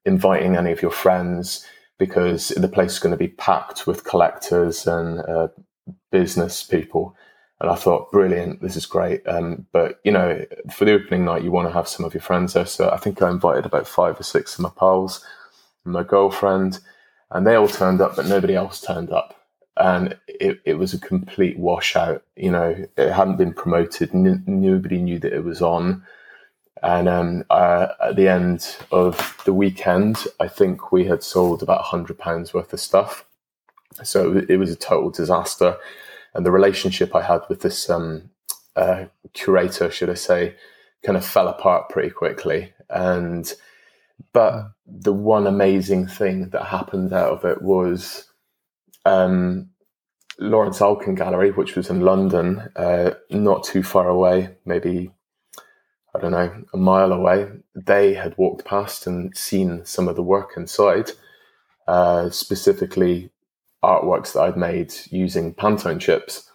inviting 0.05 0.55
any 0.55 0.71
of 0.71 0.81
your 0.81 0.91
friends 0.91 1.65
because 1.97 2.49
the 2.49 2.67
place 2.67 2.93
is 2.93 2.99
going 2.99 3.11
to 3.11 3.17
be 3.17 3.29
packed 3.29 3.87
with 3.87 4.03
collectors 4.03 4.87
and 4.87 5.19
uh, 5.21 5.47
business 6.11 6.63
people. 6.63 7.15
And 7.59 7.69
I 7.69 7.75
thought, 7.75 8.11
brilliant, 8.11 8.61
this 8.61 8.75
is 8.75 8.85
great. 8.85 9.25
Um, 9.27 9.67
but, 9.71 9.99
you 10.03 10.11
know, 10.11 10.45
for 10.71 10.85
the 10.85 10.93
opening 10.93 11.23
night, 11.23 11.43
you 11.43 11.51
want 11.51 11.67
to 11.67 11.73
have 11.73 11.87
some 11.87 12.05
of 12.05 12.13
your 12.13 12.21
friends 12.21 12.53
there. 12.53 12.65
So 12.65 12.89
I 12.89 12.97
think 12.97 13.21
I 13.21 13.29
invited 13.29 13.65
about 13.65 13.87
five 13.87 14.19
or 14.19 14.23
six 14.23 14.55
of 14.55 14.59
my 14.59 14.71
pals 14.75 15.23
and 15.85 15.93
my 15.93 16.03
girlfriend, 16.03 16.79
and 17.31 17.47
they 17.47 17.55
all 17.55 17.69
turned 17.69 18.01
up, 18.01 18.15
but 18.15 18.25
nobody 18.25 18.55
else 18.55 18.81
turned 18.81 19.11
up. 19.11 19.42
And 19.83 20.17
it, 20.27 20.61
it 20.63 20.75
was 20.75 20.93
a 20.93 20.99
complete 20.99 21.59
washout. 21.59 22.23
You 22.37 22.51
know, 22.51 22.87
it 22.95 23.11
hadn't 23.11 23.35
been 23.35 23.53
promoted. 23.53 24.15
N- 24.15 24.43
nobody 24.47 24.97
knew 24.97 25.19
that 25.19 25.33
it 25.33 25.43
was 25.43 25.61
on. 25.61 26.03
And 26.81 27.09
um, 27.09 27.43
uh, 27.49 27.87
at 28.01 28.15
the 28.15 28.29
end 28.29 28.77
of 28.91 29.37
the 29.43 29.53
weekend, 29.53 30.25
I 30.39 30.47
think 30.47 30.93
we 30.93 31.03
had 31.05 31.21
sold 31.21 31.61
about 31.61 31.81
hundred 31.83 32.17
pounds 32.17 32.53
worth 32.53 32.71
of 32.71 32.79
stuff. 32.79 33.25
So 34.03 34.37
it 34.47 34.55
was 34.55 34.71
a 34.71 34.77
total 34.77 35.09
disaster. 35.09 35.75
And 36.33 36.45
the 36.45 36.51
relationship 36.51 37.13
I 37.13 37.21
had 37.21 37.41
with 37.49 37.61
this 37.61 37.89
um, 37.89 38.29
uh, 38.77 39.05
curator, 39.33 39.91
should 39.91 40.09
I 40.09 40.15
say, 40.15 40.55
kind 41.03 41.17
of 41.17 41.25
fell 41.25 41.49
apart 41.49 41.89
pretty 41.89 42.09
quickly. 42.09 42.73
And 42.89 43.53
but 44.31 44.71
the 44.85 45.13
one 45.13 45.45
amazing 45.45 46.07
thing 46.07 46.49
that 46.51 46.65
happened 46.65 47.11
out 47.11 47.31
of 47.33 47.45
it 47.45 47.61
was 47.61 48.27
um, 49.05 49.69
Lawrence 50.39 50.79
Alkin 50.79 51.15
Gallery, 51.15 51.51
which 51.51 51.75
was 51.75 51.89
in 51.89 52.01
London, 52.01 52.69
uh, 52.75 53.11
not 53.29 53.63
too 53.63 53.83
far 53.83 54.07
away, 54.07 54.55
maybe 54.65 55.11
I 56.15 56.19
don't 56.19 56.31
know, 56.31 56.63
a 56.73 56.77
mile 56.77 57.11
away, 57.11 57.49
they 57.75 58.13
had 58.13 58.37
walked 58.37 58.65
past 58.65 59.07
and 59.07 59.35
seen 59.35 59.83
some 59.83 60.07
of 60.07 60.15
the 60.15 60.21
work 60.21 60.51
inside, 60.55 61.11
uh, 61.87 62.29
specifically 62.29 63.31
artworks 63.83 64.33
that 64.33 64.41
I'd 64.41 64.57
made 64.57 64.93
using 65.09 65.53
Pantone 65.53 65.99
chips. 65.99 66.49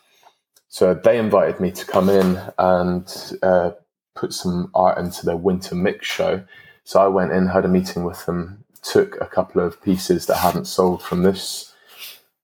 So 0.69 0.95
they 0.95 1.19
invited 1.19 1.61
me 1.61 1.73
to 1.73 1.87
come 1.87 2.09
in 2.09 2.41
and 2.57 3.33
uh, 3.43 3.73
put 4.15 4.33
some 4.33 4.71
art 4.75 4.99
into 4.99 5.27
their 5.27 5.37
winter 5.37 5.75
mix 5.75 6.07
show. 6.07 6.45
So 6.85 7.01
I 7.01 7.09
went 7.09 7.33
in, 7.33 7.47
had 7.47 7.65
a 7.65 7.69
meeting 7.69 8.05
with 8.05 8.27
them, 8.27 8.65
took 8.83 9.21
a 9.21 9.27
couple 9.27 9.61
of 9.61 9.83
pieces 9.83 10.27
that 10.27 10.37
hadn't 10.37 10.67
sold 10.67 11.03
from 11.03 11.23
this 11.23 11.75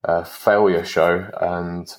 uh, 0.04 0.24
failure 0.24 0.84
show, 0.84 1.30
and 1.40 1.94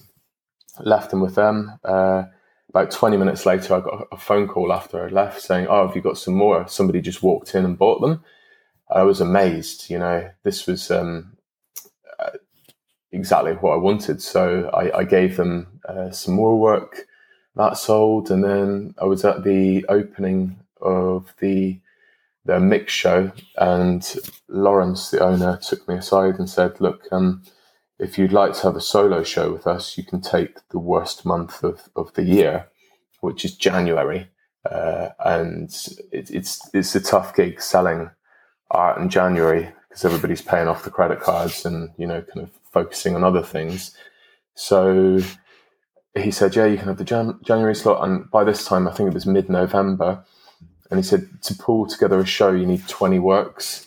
left 0.80 1.12
them 1.12 1.22
with 1.22 1.36
them. 1.36 1.80
Uh, 1.84 2.24
about 2.70 2.92
20 2.92 3.18
minutes 3.18 3.46
later, 3.46 3.76
I 3.76 3.80
got 3.80 4.08
a 4.12 4.18
phone 4.18 4.48
call 4.48 4.74
after 4.74 5.06
I 5.06 5.08
left 5.08 5.42
saying, 5.42 5.68
Oh, 5.70 5.88
have 5.88 5.96
you 5.96 6.02
got 6.02 6.18
some 6.18 6.34
more? 6.36 6.68
Somebody 6.68 7.02
just 7.02 7.24
walked 7.24 7.56
in 7.56 7.64
and 7.66 7.78
bought 7.78 8.02
them. 8.02 8.24
I 8.90 9.04
was 9.04 9.22
amazed. 9.22 9.90
You 9.90 10.00
know, 10.00 10.30
this 10.44 10.68
was 10.68 10.92
um, 10.92 11.38
uh, 12.20 12.32
exactly 13.12 13.54
what 13.54 13.74
I 13.74 13.78
wanted. 13.78 14.22
So 14.22 14.70
I, 14.74 15.00
I 15.00 15.04
gave 15.06 15.38
them 15.38 15.80
uh, 15.88 16.12
some 16.12 16.34
more 16.34 16.60
work 16.60 17.08
that 17.56 17.78
sold. 17.78 18.30
And 18.30 18.44
then 18.44 18.94
I 19.02 19.06
was 19.06 19.24
at 19.24 19.44
the 19.44 19.86
opening 19.88 20.60
of 20.82 21.34
the 21.40 21.80
the 22.48 22.60
mix 22.60 22.94
show, 22.94 23.32
and 23.58 24.18
Lawrence, 24.48 25.10
the 25.10 25.20
owner, 25.20 25.58
took 25.58 25.88
me 25.88 25.96
aside 25.96 26.38
and 26.38 26.48
said, 26.48 26.80
"Look, 26.80 27.08
um, 27.12 27.42
if 28.00 28.18
you'd 28.18 28.34
like 28.34 28.54
to 28.54 28.64
have 28.64 28.76
a 28.76 28.82
solo 28.82 29.24
show 29.24 29.52
with 29.52 29.68
us, 29.68 29.98
you 29.98 30.04
can 30.04 30.22
take 30.22 30.58
the 30.70 30.80
worst 30.80 31.26
month 31.26 31.64
of, 31.64 31.90
of 31.96 32.14
the 32.14 32.24
year, 32.24 32.68
which 33.22 33.46
is 33.46 33.56
January. 33.56 34.30
Uh, 34.70 35.10
and 35.24 35.70
it, 36.12 36.32
it's 36.32 36.68
it's 36.74 36.96
a 36.96 37.00
tough 37.00 37.36
gig 37.36 37.62
selling 37.62 38.10
art 38.72 39.00
in 39.00 39.10
January 39.10 39.72
because 39.88 40.04
everybody's 40.04 40.42
paying 40.42 40.68
off 40.68 40.84
the 40.84 40.90
credit 40.90 41.20
cards 41.20 41.66
and 41.66 41.92
you 41.98 42.08
know 42.08 42.22
kind 42.24 42.48
of 42.48 42.52
focusing 42.72 43.16
on 43.16 43.24
other 43.24 43.44
things. 43.44 43.96
So 44.56 45.20
he 46.16 46.32
said, 46.32 46.56
"Yeah, 46.56 46.66
you 46.66 46.78
can 46.78 46.88
have 46.88 46.98
the 46.98 47.04
Jan- 47.04 47.40
January 47.44 47.76
slot." 47.76 48.04
And 48.04 48.30
by 48.32 48.44
this 48.44 48.66
time, 48.66 48.88
I 48.88 48.92
think 48.92 49.08
it 49.08 49.14
was 49.14 49.28
mid-November, 49.28 50.26
and 50.90 50.98
he 50.98 51.04
said 51.04 51.28
to 51.44 51.56
pull 51.56 51.86
together 51.86 52.20
a 52.20 52.26
show, 52.26 52.52
you 52.52 52.66
need 52.66 52.88
twenty 52.88 53.20
works. 53.20 53.86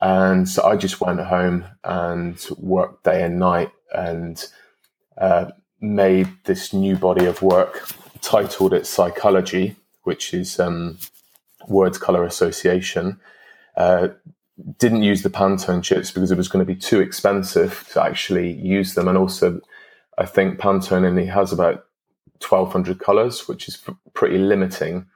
And 0.00 0.48
so 0.48 0.64
I 0.64 0.76
just 0.76 1.00
went 1.00 1.20
home 1.20 1.64
and 1.84 2.44
worked 2.58 3.04
day 3.04 3.22
and 3.22 3.38
night 3.38 3.70
and 3.94 4.44
uh, 5.16 5.50
made 5.80 6.28
this 6.44 6.72
new 6.72 6.96
body 6.96 7.24
of 7.24 7.42
work, 7.42 7.88
titled 8.20 8.74
it 8.74 8.86
Psycolourgy, 8.86 9.76
which 10.02 10.34
is 10.34 10.60
um, 10.60 10.98
words 11.66 11.98
color 11.98 12.24
association. 12.24 13.18
Uh, 13.76 14.08
didn't 14.78 15.02
use 15.02 15.22
the 15.22 15.30
Pantone 15.30 15.82
chips 15.82 16.10
because 16.10 16.30
it 16.30 16.38
was 16.38 16.48
going 16.48 16.64
to 16.64 16.72
be 16.72 16.78
too 16.78 17.00
expensive 17.00 17.86
to 17.92 18.02
actually 18.02 18.52
use 18.52 18.94
them, 18.94 19.08
and 19.08 19.18
also 19.18 19.60
I 20.18 20.26
think 20.26 20.58
Pantone 20.58 21.04
only 21.04 21.26
has 21.26 21.52
about 21.52 21.86
1200 22.46 22.98
colors, 22.98 23.48
which 23.48 23.68
is 23.68 23.82
pretty 24.14 24.38
limiting. 24.38 25.06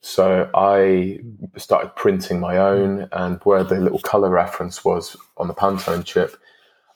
So 0.00 0.48
I 0.54 1.18
started 1.56 1.96
printing 1.96 2.38
my 2.40 2.58
own, 2.58 3.08
and 3.12 3.40
where 3.42 3.64
the 3.64 3.80
little 3.80 3.98
color 3.98 4.30
reference 4.30 4.84
was 4.84 5.16
on 5.36 5.48
the 5.48 5.54
Pantone 5.54 6.04
chip, 6.04 6.36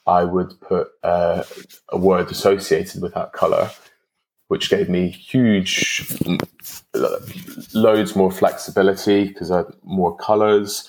I 0.06 0.24
would 0.24 0.60
put 0.60 0.88
uh, 1.02 1.44
a 1.88 1.98
word 1.98 2.30
associated 2.30 3.02
with 3.02 3.14
that 3.14 3.32
color, 3.32 3.70
which 4.48 4.70
gave 4.70 4.88
me 4.88 5.08
huge, 5.08 6.18
loads 7.74 8.16
more 8.16 8.30
flexibility 8.30 9.28
because 9.28 9.50
I 9.50 9.58
had 9.58 9.74
more 9.82 10.16
colors. 10.16 10.88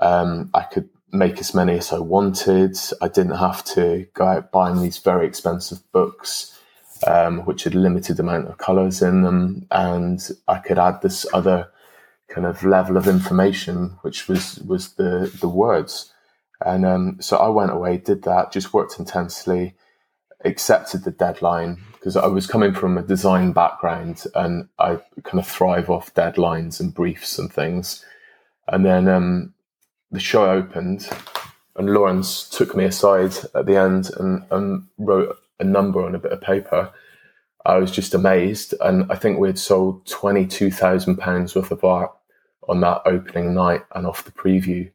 Um, 0.00 0.50
I 0.54 0.62
could 0.62 0.88
make 1.12 1.38
as 1.38 1.54
many 1.54 1.78
as 1.78 1.92
I 1.92 1.98
wanted. 1.98 2.76
I 3.00 3.08
didn't 3.08 3.36
have 3.36 3.64
to 3.64 4.06
go 4.14 4.26
out 4.26 4.52
buying 4.52 4.80
these 4.80 4.98
very 4.98 5.26
expensive 5.26 5.80
books, 5.92 6.58
um, 7.06 7.40
which 7.40 7.64
had 7.64 7.74
limited 7.74 8.18
amount 8.20 8.48
of 8.48 8.58
colors 8.58 9.02
in 9.02 9.22
them, 9.22 9.66
and 9.70 10.20
I 10.48 10.58
could 10.58 10.78
add 10.78 11.02
this 11.02 11.26
other 11.32 11.68
kind 12.28 12.46
of 12.46 12.64
level 12.64 12.96
of 12.96 13.06
information, 13.06 13.98
which 14.02 14.28
was 14.28 14.58
was 14.60 14.94
the 14.94 15.30
the 15.40 15.48
words. 15.48 16.12
And 16.64 16.86
um, 16.86 17.18
so 17.20 17.36
I 17.36 17.48
went 17.48 17.72
away, 17.72 17.98
did 17.98 18.22
that, 18.22 18.50
just 18.50 18.72
worked 18.72 18.98
intensely, 18.98 19.74
accepted 20.44 21.04
the 21.04 21.10
deadline 21.10 21.82
because 21.92 22.16
I 22.16 22.26
was 22.26 22.46
coming 22.46 22.72
from 22.72 22.96
a 22.96 23.02
design 23.02 23.52
background 23.52 24.24
and 24.34 24.68
I 24.78 25.00
kind 25.24 25.38
of 25.38 25.46
thrive 25.46 25.90
off 25.90 26.14
deadlines 26.14 26.80
and 26.80 26.94
briefs 26.94 27.38
and 27.38 27.52
things. 27.52 28.04
And 28.68 28.86
then 28.86 29.08
um, 29.08 29.54
the 30.10 30.20
show 30.20 30.50
opened, 30.50 31.08
and 31.76 31.90
Lawrence 31.90 32.48
took 32.48 32.74
me 32.74 32.84
aside 32.84 33.34
at 33.54 33.66
the 33.66 33.76
end 33.76 34.10
and, 34.18 34.44
and 34.50 34.86
wrote 34.98 35.36
a 35.58 35.64
number 35.64 36.04
on 36.04 36.14
a 36.14 36.18
bit 36.18 36.32
of 36.32 36.40
paper. 36.40 36.92
I 37.64 37.78
was 37.78 37.90
just 37.90 38.14
amazed, 38.14 38.74
and 38.80 39.10
I 39.10 39.16
think 39.16 39.38
we 39.38 39.48
had 39.48 39.58
sold 39.58 40.06
twenty 40.06 40.46
two 40.46 40.70
thousand 40.70 41.16
pounds 41.16 41.54
worth 41.54 41.72
of 41.72 41.82
art 41.82 42.12
on 42.68 42.80
that 42.80 43.02
opening 43.06 43.54
night 43.54 43.82
and 43.94 44.06
off 44.06 44.24
the 44.24 44.30
preview, 44.32 44.90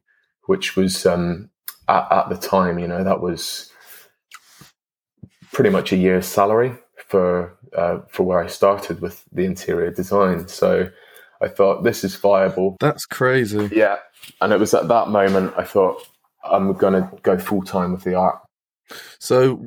which 0.46 0.76
was 0.76 1.04
um, 1.06 1.50
at, 1.88 2.06
at 2.10 2.28
the 2.28 2.36
time, 2.36 2.78
you 2.78 2.86
know, 2.86 3.04
that 3.04 3.20
was 3.20 3.70
pretty 5.52 5.70
much 5.70 5.92
a 5.92 5.96
year's 5.96 6.26
salary 6.26 6.74
for 7.08 7.56
uh, 7.76 7.98
for 8.08 8.22
where 8.22 8.42
I 8.42 8.46
started 8.46 9.00
with 9.00 9.24
the 9.32 9.44
interior 9.44 9.90
design. 9.90 10.48
So 10.48 10.88
I 11.42 11.48
thought 11.48 11.84
this 11.84 12.04
is 12.04 12.16
viable. 12.16 12.76
That's 12.80 13.04
crazy. 13.04 13.68
Yeah, 13.72 13.96
and 14.40 14.52
it 14.52 14.58
was 14.58 14.72
at 14.72 14.88
that 14.88 15.08
moment 15.08 15.52
I 15.58 15.64
thought 15.64 16.06
I'm 16.42 16.72
going 16.72 16.94
to 16.94 17.10
go 17.22 17.38
full 17.38 17.62
time 17.62 17.92
with 17.92 18.04
the 18.04 18.14
art. 18.14 18.40
So 19.18 19.64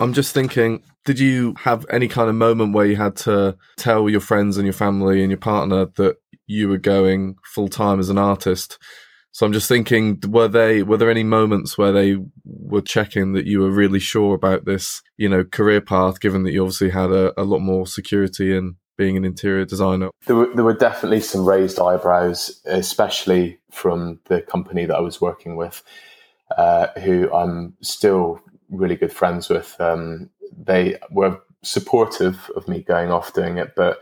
I'm 0.00 0.12
just 0.12 0.32
thinking, 0.32 0.82
did 1.04 1.18
you 1.18 1.54
have 1.58 1.84
any 1.90 2.08
kind 2.08 2.28
of 2.28 2.34
moment 2.34 2.74
where 2.74 2.86
you 2.86 2.96
had 2.96 3.16
to 3.16 3.56
tell 3.76 4.08
your 4.08 4.20
friends 4.20 4.56
and 4.56 4.66
your 4.66 4.72
family 4.72 5.22
and 5.22 5.30
your 5.30 5.38
partner 5.38 5.86
that 5.96 6.16
you 6.46 6.68
were 6.68 6.78
going 6.78 7.36
full 7.44 7.68
time 7.68 7.98
as 7.98 8.08
an 8.08 8.18
artist? 8.18 8.78
So 9.32 9.44
I'm 9.44 9.52
just 9.52 9.68
thinking, 9.68 10.20
were 10.28 10.48
they 10.48 10.82
were 10.82 10.96
there 10.96 11.10
any 11.10 11.22
moments 11.22 11.76
where 11.76 11.92
they 11.92 12.16
were 12.44 12.80
checking 12.80 13.32
that 13.34 13.46
you 13.46 13.60
were 13.60 13.70
really 13.70 14.00
sure 14.00 14.34
about 14.34 14.64
this, 14.64 15.02
you 15.16 15.28
know, 15.28 15.44
career 15.44 15.80
path, 15.80 16.20
given 16.20 16.42
that 16.44 16.52
you 16.52 16.62
obviously 16.62 16.90
had 16.90 17.10
a, 17.10 17.38
a 17.40 17.44
lot 17.44 17.60
more 17.60 17.86
security 17.86 18.56
in 18.56 18.76
being 18.96 19.16
an 19.16 19.24
interior 19.24 19.64
designer? 19.64 20.10
There 20.26 20.36
were, 20.36 20.54
there 20.54 20.64
were 20.64 20.74
definitely 20.74 21.20
some 21.20 21.44
raised 21.44 21.78
eyebrows, 21.78 22.60
especially 22.64 23.60
from 23.70 24.18
the 24.24 24.42
company 24.42 24.86
that 24.86 24.96
I 24.96 25.00
was 25.00 25.20
working 25.20 25.56
with, 25.56 25.82
uh, 26.56 26.88
who 27.00 27.32
I'm 27.32 27.76
still 27.80 28.40
really 28.70 28.96
good 28.96 29.12
friends 29.12 29.48
with. 29.48 29.76
Um, 29.80 30.30
they 30.56 30.98
were 31.10 31.40
supportive 31.62 32.50
of 32.56 32.68
me 32.68 32.82
going 32.82 33.10
off 33.10 33.32
doing 33.32 33.58
it, 33.58 33.74
but 33.74 34.00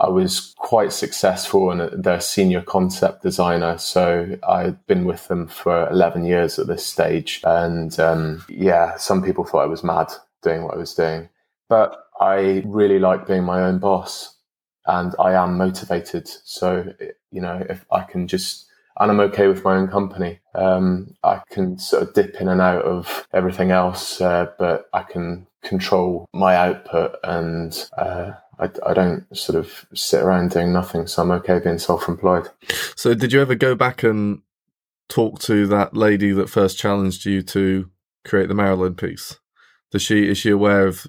I 0.00 0.08
was 0.08 0.54
quite 0.56 0.94
successful 0.94 1.70
and 1.70 2.02
their 2.02 2.20
senior 2.20 2.62
concept 2.62 3.22
designer. 3.22 3.76
So 3.76 4.38
I'd 4.48 4.84
been 4.86 5.04
with 5.04 5.28
them 5.28 5.46
for 5.46 5.88
11 5.90 6.24
years 6.24 6.58
at 6.58 6.66
this 6.66 6.86
stage. 6.86 7.42
And 7.44 7.98
um, 8.00 8.44
yeah, 8.48 8.96
some 8.96 9.22
people 9.22 9.44
thought 9.44 9.64
I 9.64 9.66
was 9.66 9.84
mad 9.84 10.10
doing 10.42 10.64
what 10.64 10.74
I 10.74 10.78
was 10.78 10.94
doing. 10.94 11.28
But 11.68 12.02
I 12.18 12.62
really 12.64 12.98
like 12.98 13.26
being 13.26 13.44
my 13.44 13.62
own 13.62 13.78
boss 13.78 14.36
and 14.86 15.14
I 15.18 15.34
am 15.34 15.58
motivated. 15.58 16.26
So, 16.44 16.94
you 17.30 17.42
know, 17.42 17.64
if 17.68 17.84
I 17.92 18.02
can 18.02 18.26
just, 18.26 18.69
and 19.00 19.10
I'm 19.10 19.20
okay 19.20 19.48
with 19.48 19.64
my 19.64 19.76
own 19.76 19.88
company. 19.88 20.38
Um, 20.54 21.14
I 21.24 21.40
can 21.50 21.78
sort 21.78 22.02
of 22.02 22.12
dip 22.12 22.40
in 22.40 22.48
and 22.48 22.60
out 22.60 22.84
of 22.84 23.26
everything 23.32 23.70
else, 23.70 24.20
uh, 24.20 24.46
but 24.58 24.88
I 24.92 25.02
can 25.02 25.46
control 25.62 26.28
my 26.34 26.54
output 26.54 27.16
and 27.24 27.88
uh, 27.96 28.32
I, 28.58 28.68
I, 28.86 28.94
don't 28.94 29.24
sort 29.36 29.58
of 29.58 29.86
sit 29.94 30.22
around 30.22 30.50
doing 30.50 30.72
nothing. 30.72 31.06
So 31.06 31.22
I'm 31.22 31.30
okay 31.32 31.58
being 31.58 31.78
self 31.78 32.08
employed. 32.08 32.48
So, 32.94 33.14
did 33.14 33.32
you 33.32 33.40
ever 33.40 33.54
go 33.54 33.74
back 33.74 34.02
and 34.02 34.42
talk 35.08 35.40
to 35.40 35.66
that 35.66 35.96
lady 35.96 36.32
that 36.32 36.50
first 36.50 36.78
challenged 36.78 37.24
you 37.24 37.42
to 37.42 37.90
create 38.24 38.48
the 38.48 38.54
Marilyn 38.54 38.94
piece? 38.94 39.38
Does 39.90 40.02
she 40.02 40.28
is 40.28 40.38
she 40.38 40.50
aware 40.50 40.86
of 40.86 41.06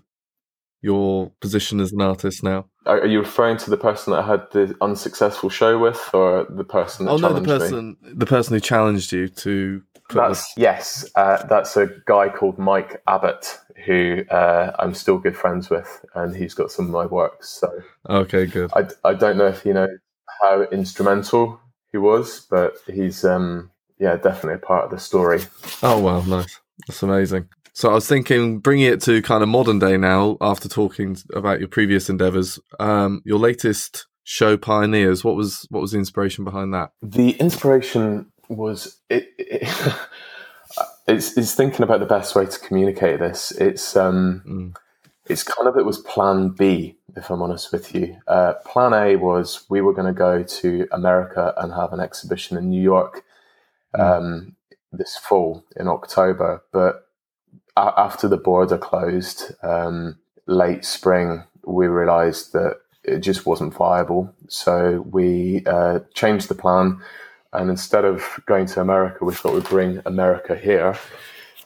your 0.82 1.32
position 1.39 1.80
as 1.80 1.91
an 1.91 2.02
artist 2.02 2.44
now? 2.44 2.65
Are 2.86 3.06
you 3.06 3.20
referring 3.20 3.58
to 3.58 3.70
the 3.70 3.78
person 3.78 4.13
that 4.13 4.24
I 4.24 4.28
had 4.28 4.52
the 4.52 4.76
unsuccessful 4.82 5.50
show 5.50 5.78
with, 5.78 6.10
or 6.13 6.46
the 6.50 6.63
person? 6.63 7.06
That 7.06 7.12
oh 7.12 7.17
no, 7.17 7.34
the 7.34 7.41
person, 7.41 7.98
me? 8.02 8.13
the 8.13 8.26
person 8.26 8.54
who 8.56 8.60
challenged 8.60 9.12
you 9.12 9.28
to. 9.28 9.84
That's 10.10 10.54
the... 10.56 10.62
yes. 10.62 11.10
Uh, 11.15 11.46
that's 11.46 11.78
a 11.78 11.89
guy 12.08 12.30
called 12.30 12.58
Mike 12.58 13.02
Abbott, 13.08 13.60
who 13.86 14.24
uh, 14.32 14.76
I'm 14.80 14.96
still 14.96 15.20
good 15.20 15.38
friends 15.38 15.70
with, 15.70 16.04
and 16.15 16.36
he's 16.36 16.56
got 16.56 16.72
some 16.72 16.86
of 16.86 16.91
my 16.91 17.06
works. 17.06 17.50
So 17.50 17.72
okay, 18.10 18.48
good. 18.48 18.72
I, 18.74 18.88
I 19.08 19.13
don't 19.13 19.38
know 19.38 19.48
if 19.48 19.63
you 19.65 19.74
know 19.74 19.88
how 20.41 20.63
instrumental 20.72 21.60
he 21.91 21.98
was, 21.98 22.48
but 22.50 22.74
he's 22.91 23.24
um 23.24 23.70
yeah 24.00 24.15
definitely 24.15 24.56
a 24.56 24.65
part 24.65 24.86
of 24.86 24.91
the 24.91 25.00
story. 25.00 25.41
Oh 25.84 26.00
wow, 26.00 26.22
nice. 26.22 26.60
That's 26.88 27.04
amazing. 27.04 27.48
So 27.73 27.89
I 27.89 27.93
was 27.93 28.07
thinking, 28.07 28.60
bringing 28.60 28.86
it 28.86 29.01
to 29.03 29.21
kind 29.21 29.43
of 29.43 29.49
modern 29.49 29.79
day 29.79 29.97
now, 29.97 30.38
after 30.41 30.67
talking 30.67 31.17
about 31.34 31.60
your 31.60 31.69
previous 31.69 32.10
endeavors, 32.10 32.60
um, 32.79 33.21
your 33.23 33.39
latest 33.39 34.07
show, 34.23 34.57
Pioneers. 34.57 35.23
What 35.23 35.36
was 35.36 35.65
what 35.69 35.81
was 35.81 35.91
the 35.91 35.99
inspiration 35.99 36.43
behind 36.43 36.73
that? 36.73 36.91
The 37.01 37.31
inspiration 37.31 38.31
was 38.49 38.99
it, 39.10 39.29
it 39.38 39.67
it's, 41.07 41.38
it's 41.38 41.55
thinking 41.55 41.84
about 41.84 41.99
the 41.99 42.05
best 42.05 42.36
way 42.36 42.45
to 42.45 42.60
communicate 42.60 43.19
this. 43.19 43.51
It's 43.51 43.95
um, 43.95 44.41
mm. 44.45 44.75
it's 45.27 45.43
kind 45.43 45.67
of 45.67 45.77
it 45.77 45.86
was 45.86 45.99
Plan 45.99 46.49
B, 46.49 46.97
if 47.15 47.29
I'm 47.29 47.41
honest 47.41 47.71
with 47.71 47.95
you. 47.95 48.17
Uh, 48.27 48.53
plan 48.65 48.93
A 48.93 49.15
was 49.15 49.65
we 49.69 49.81
were 49.81 49.93
going 49.93 50.13
to 50.13 50.17
go 50.17 50.43
to 50.43 50.88
America 50.91 51.53
and 51.57 51.73
have 51.73 51.93
an 51.93 51.99
exhibition 51.99 52.57
in 52.57 52.69
New 52.69 52.81
York 52.81 53.23
mm. 53.95 53.99
um, 53.99 54.55
this 54.91 55.17
fall 55.17 55.63
in 55.77 55.88
October, 55.88 56.63
but 56.71 57.07
after 57.77 58.27
the 58.27 58.38
border 58.38 58.77
closed 58.77 59.53
um, 59.63 60.17
late 60.47 60.86
spring, 60.86 61.43
we 61.65 61.88
realised 61.88 62.53
that 62.53 62.77
it 63.03 63.19
just 63.19 63.45
wasn't 63.45 63.73
viable. 63.73 64.34
So 64.47 65.05
we 65.10 65.63
uh, 65.65 65.99
changed 66.13 66.49
the 66.49 66.55
plan, 66.55 67.01
and 67.53 67.69
instead 67.69 68.05
of 68.05 68.39
going 68.45 68.65
to 68.67 68.81
America, 68.81 69.25
we 69.25 69.34
thought 69.34 69.53
we'd 69.53 69.63
bring 69.63 70.01
America 70.05 70.55
here. 70.55 70.97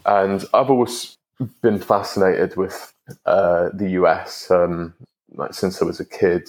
And 0.06 0.46
I've 0.54 0.70
always 0.70 1.18
been 1.62 1.80
fascinated 1.80 2.56
with 2.56 2.94
uh, 3.26 3.70
the 3.74 3.92
US. 4.02 4.50
Um, 4.50 4.94
like 5.34 5.54
since 5.54 5.82
I 5.82 5.86
was 5.86 6.00
a 6.00 6.06
kid, 6.06 6.48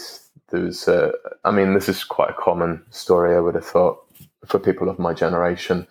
there 0.51 0.61
was. 0.61 0.87
Uh, 0.87 1.12
I 1.45 1.51
mean, 1.51 1.75
this 1.75 1.88
is 1.88 2.05
quite 2.05 2.31
a 2.31 2.40
common 2.40 2.85
story. 2.90 3.35
I 3.35 3.40
would 3.40 3.55
have 3.55 3.66
thought 3.66 3.99
for 4.47 4.59
people 4.59 4.88
of 4.88 4.99
my 4.99 5.12
generation 5.12 5.87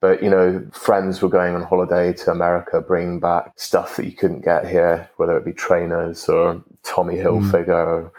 but 0.00 0.22
you 0.22 0.30
know, 0.30 0.66
friends 0.72 1.20
were 1.20 1.28
going 1.28 1.54
on 1.54 1.62
holiday 1.62 2.12
to 2.14 2.30
America, 2.30 2.80
bringing 2.80 3.20
back 3.20 3.52
stuff 3.56 3.96
that 3.96 4.06
you 4.06 4.12
couldn't 4.12 4.44
get 4.44 4.66
here, 4.66 5.08
whether 5.16 5.36
it 5.36 5.44
be 5.44 5.52
trainers 5.52 6.28
or 6.28 6.62
Tommy 6.82 7.16
Hilfiger 7.16 7.66
mm. 7.66 8.10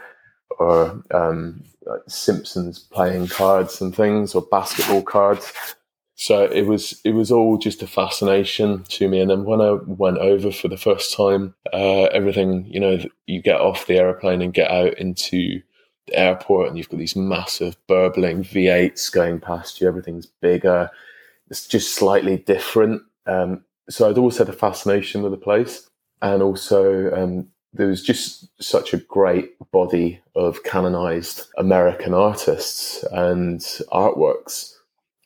or, 0.59 0.63
or 0.67 1.03
um, 1.11 1.63
Simpsons 2.07 2.79
playing 2.79 3.27
cards 3.27 3.81
and 3.81 3.95
things, 3.95 4.35
or 4.35 4.43
basketball 4.43 5.01
cards. 5.01 5.51
So 6.15 6.43
it 6.43 6.67
was 6.67 7.01
it 7.03 7.13
was 7.13 7.31
all 7.31 7.57
just 7.57 7.81
a 7.81 7.87
fascination 7.87 8.83
to 8.89 9.09
me. 9.09 9.19
And 9.19 9.31
then 9.31 9.43
when 9.43 9.59
I 9.59 9.71
went 9.87 10.19
over 10.19 10.51
for 10.51 10.67
the 10.67 10.77
first 10.77 11.15
time, 11.17 11.55
uh, 11.73 12.03
everything 12.13 12.67
you 12.67 12.79
know, 12.79 12.99
you 13.25 13.41
get 13.41 13.59
off 13.59 13.87
the 13.87 13.97
airplane 13.97 14.43
and 14.43 14.53
get 14.53 14.69
out 14.69 14.99
into 14.99 15.63
the 16.05 16.15
airport, 16.15 16.67
and 16.67 16.77
you've 16.77 16.89
got 16.89 16.99
these 16.99 17.15
massive 17.15 17.75
burbling 17.87 18.43
V8s 18.43 19.11
going 19.11 19.39
past 19.39 19.81
you. 19.81 19.87
Everything's 19.87 20.27
bigger 20.27 20.91
it's 21.51 21.67
just 21.67 21.93
slightly 21.93 22.37
different. 22.37 23.03
Um, 23.27 23.63
so 23.89 24.09
I'd 24.09 24.17
always 24.17 24.37
had 24.37 24.49
a 24.49 24.53
fascination 24.53 25.21
with 25.21 25.33
the 25.33 25.37
place, 25.37 25.87
and 26.21 26.41
also 26.41 27.11
um, 27.13 27.49
there 27.73 27.87
was 27.87 28.01
just 28.01 28.49
such 28.63 28.93
a 28.93 28.97
great 28.97 29.51
body 29.71 30.21
of 30.33 30.63
canonized 30.63 31.47
American 31.57 32.13
artists 32.13 33.03
and 33.11 33.59
artworks, 33.91 34.73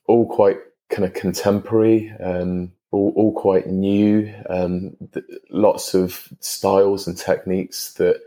all 0.08 0.28
quite 0.28 0.58
kind 0.90 1.06
of 1.06 1.14
contemporary, 1.14 2.12
um, 2.20 2.72
all, 2.92 3.14
all 3.16 3.34
quite 3.34 3.68
new. 3.68 4.34
Um, 4.50 4.98
th- 5.14 5.26
lots 5.52 5.94
of 5.94 6.28
styles 6.40 7.08
and 7.08 7.16
techniques 7.16 7.94
that 7.94 8.20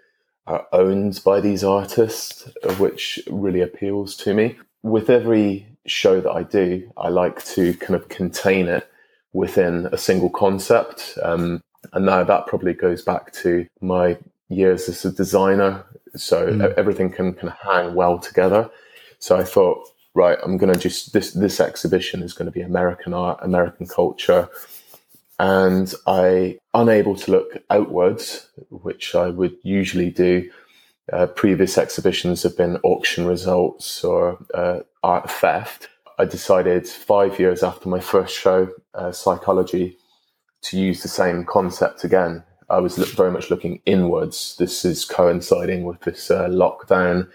are 0.46 0.66
owned 0.72 1.20
by 1.24 1.40
these 1.40 1.64
artists, 1.64 2.48
which 2.78 3.18
really 3.28 3.60
appeals 3.60 4.16
to 4.18 4.34
me. 4.34 4.56
With 4.82 5.10
every 5.10 5.66
show 5.88 6.20
that 6.20 6.30
I 6.30 6.42
do, 6.42 6.90
I 6.96 7.08
like 7.08 7.44
to 7.46 7.74
kind 7.74 7.94
of 7.94 8.08
contain 8.08 8.68
it 8.68 8.90
within 9.32 9.88
a 9.92 9.98
single 9.98 10.30
concept. 10.30 11.18
Um, 11.22 11.62
and 11.92 12.06
now 12.06 12.24
that 12.24 12.46
probably 12.46 12.74
goes 12.74 13.02
back 13.02 13.32
to 13.34 13.66
my 13.80 14.18
years 14.48 14.88
as 14.88 15.04
a 15.04 15.12
designer. 15.12 15.84
So 16.16 16.46
mm. 16.48 16.74
everything 16.74 17.10
can, 17.10 17.34
can 17.34 17.48
hang 17.48 17.94
well 17.94 18.18
together. 18.18 18.70
So 19.18 19.36
I 19.36 19.44
thought, 19.44 19.86
right, 20.14 20.38
I'm 20.42 20.56
going 20.56 20.72
to 20.72 20.78
just, 20.78 21.12
this, 21.12 21.32
this 21.32 21.60
exhibition 21.60 22.22
is 22.22 22.32
going 22.32 22.46
to 22.46 22.52
be 22.52 22.60
American 22.62 23.14
art, 23.14 23.38
American 23.42 23.86
culture. 23.86 24.48
And 25.38 25.92
I, 26.06 26.58
unable 26.74 27.14
to 27.16 27.30
look 27.30 27.62
outwards, 27.70 28.48
which 28.70 29.14
I 29.14 29.28
would 29.28 29.56
usually 29.62 30.10
do, 30.10 30.50
uh, 31.12 31.26
previous 31.26 31.78
exhibitions 31.78 32.42
have 32.42 32.56
been 32.56 32.76
auction 32.82 33.26
results 33.26 34.02
or 34.04 34.38
uh, 34.52 34.80
art 35.08 35.30
theft. 35.30 35.88
I 36.18 36.26
decided 36.26 36.86
five 36.86 37.38
years 37.38 37.62
after 37.62 37.88
my 37.88 38.00
first 38.00 38.36
show, 38.36 38.68
uh, 38.94 39.10
Psycolourgy, 39.10 39.96
to 40.62 40.78
use 40.78 41.02
the 41.02 41.08
same 41.08 41.44
concept 41.44 42.04
again. 42.04 42.44
I 42.68 42.80
was 42.80 42.98
look, 42.98 43.08
very 43.10 43.30
much 43.30 43.50
looking 43.50 43.80
inwards. 43.86 44.56
This 44.58 44.84
is 44.84 45.06
coinciding 45.06 45.84
with 45.84 46.00
this 46.00 46.30
uh, 46.30 46.48
lockdown. 46.48 47.28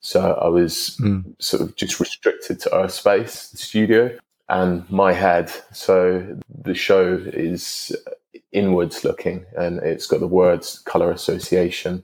So 0.00 0.32
I 0.40 0.48
was 0.48 0.96
mm. 1.00 1.22
sort 1.38 1.62
of 1.62 1.76
just 1.76 2.00
restricted 2.00 2.60
to 2.60 2.74
our 2.74 2.88
space, 2.88 3.50
the 3.50 3.58
studio, 3.58 4.16
and 4.48 4.88
my 4.90 5.12
head. 5.12 5.52
So 5.72 6.38
the 6.62 6.74
show 6.74 7.20
is 7.26 7.94
inwards 8.52 9.04
looking 9.04 9.44
and 9.58 9.80
it's 9.80 10.06
got 10.06 10.20
the 10.20 10.26
words 10.26 10.78
color 10.78 11.10
association 11.10 12.02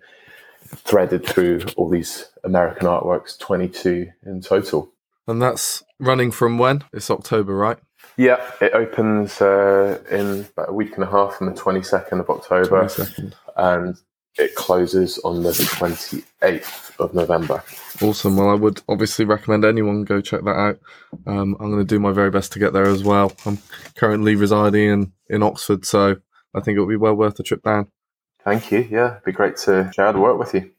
threaded 0.66 1.24
through 1.24 1.60
all 1.76 1.88
these 1.88 2.26
American 2.42 2.86
artworks, 2.86 3.38
22 3.38 4.10
in 4.26 4.42
total. 4.42 4.92
And 5.26 5.40
that's 5.40 5.82
running 5.98 6.30
from 6.30 6.58
when? 6.58 6.84
It's 6.92 7.10
October, 7.10 7.54
right? 7.54 7.78
Yeah, 8.16 8.40
it 8.60 8.74
opens 8.74 9.40
uh, 9.40 9.98
in 10.10 10.46
about 10.52 10.68
a 10.68 10.72
week 10.72 10.94
and 10.94 11.04
a 11.04 11.10
half 11.10 11.40
on 11.40 11.52
the 11.52 11.60
22nd 11.60 12.20
of 12.20 12.30
October. 12.30 12.84
22nd. 12.84 13.32
And 13.56 13.96
it 14.36 14.54
closes 14.54 15.18
on 15.18 15.42
the 15.42 15.50
28th 15.50 16.98
of 16.98 17.14
November. 17.14 17.62
Awesome. 18.02 18.36
Well, 18.36 18.50
I 18.50 18.54
would 18.54 18.82
obviously 18.88 19.24
recommend 19.24 19.64
anyone 19.64 20.04
go 20.04 20.20
check 20.20 20.42
that 20.42 20.56
out. 20.56 20.78
Um, 21.26 21.56
I'm 21.60 21.70
going 21.70 21.78
to 21.78 21.84
do 21.84 22.00
my 22.00 22.12
very 22.12 22.30
best 22.30 22.52
to 22.52 22.58
get 22.58 22.72
there 22.72 22.86
as 22.86 23.04
well. 23.04 23.32
I'm 23.46 23.58
currently 23.96 24.34
residing 24.34 24.88
in, 24.88 25.12
in 25.28 25.42
Oxford, 25.42 25.84
so 25.86 26.16
I 26.54 26.60
think 26.60 26.76
it'll 26.76 26.88
be 26.88 26.96
well 26.96 27.14
worth 27.14 27.36
the 27.36 27.42
trip 27.42 27.62
down. 27.62 27.88
Thank 28.44 28.70
you. 28.70 28.86
Yeah, 28.90 29.12
it'd 29.12 29.24
be 29.24 29.32
great 29.32 29.56
to 29.58 29.90
share 29.94 30.12
the 30.12 30.20
work 30.20 30.38
with 30.38 30.54
you. 30.54 30.70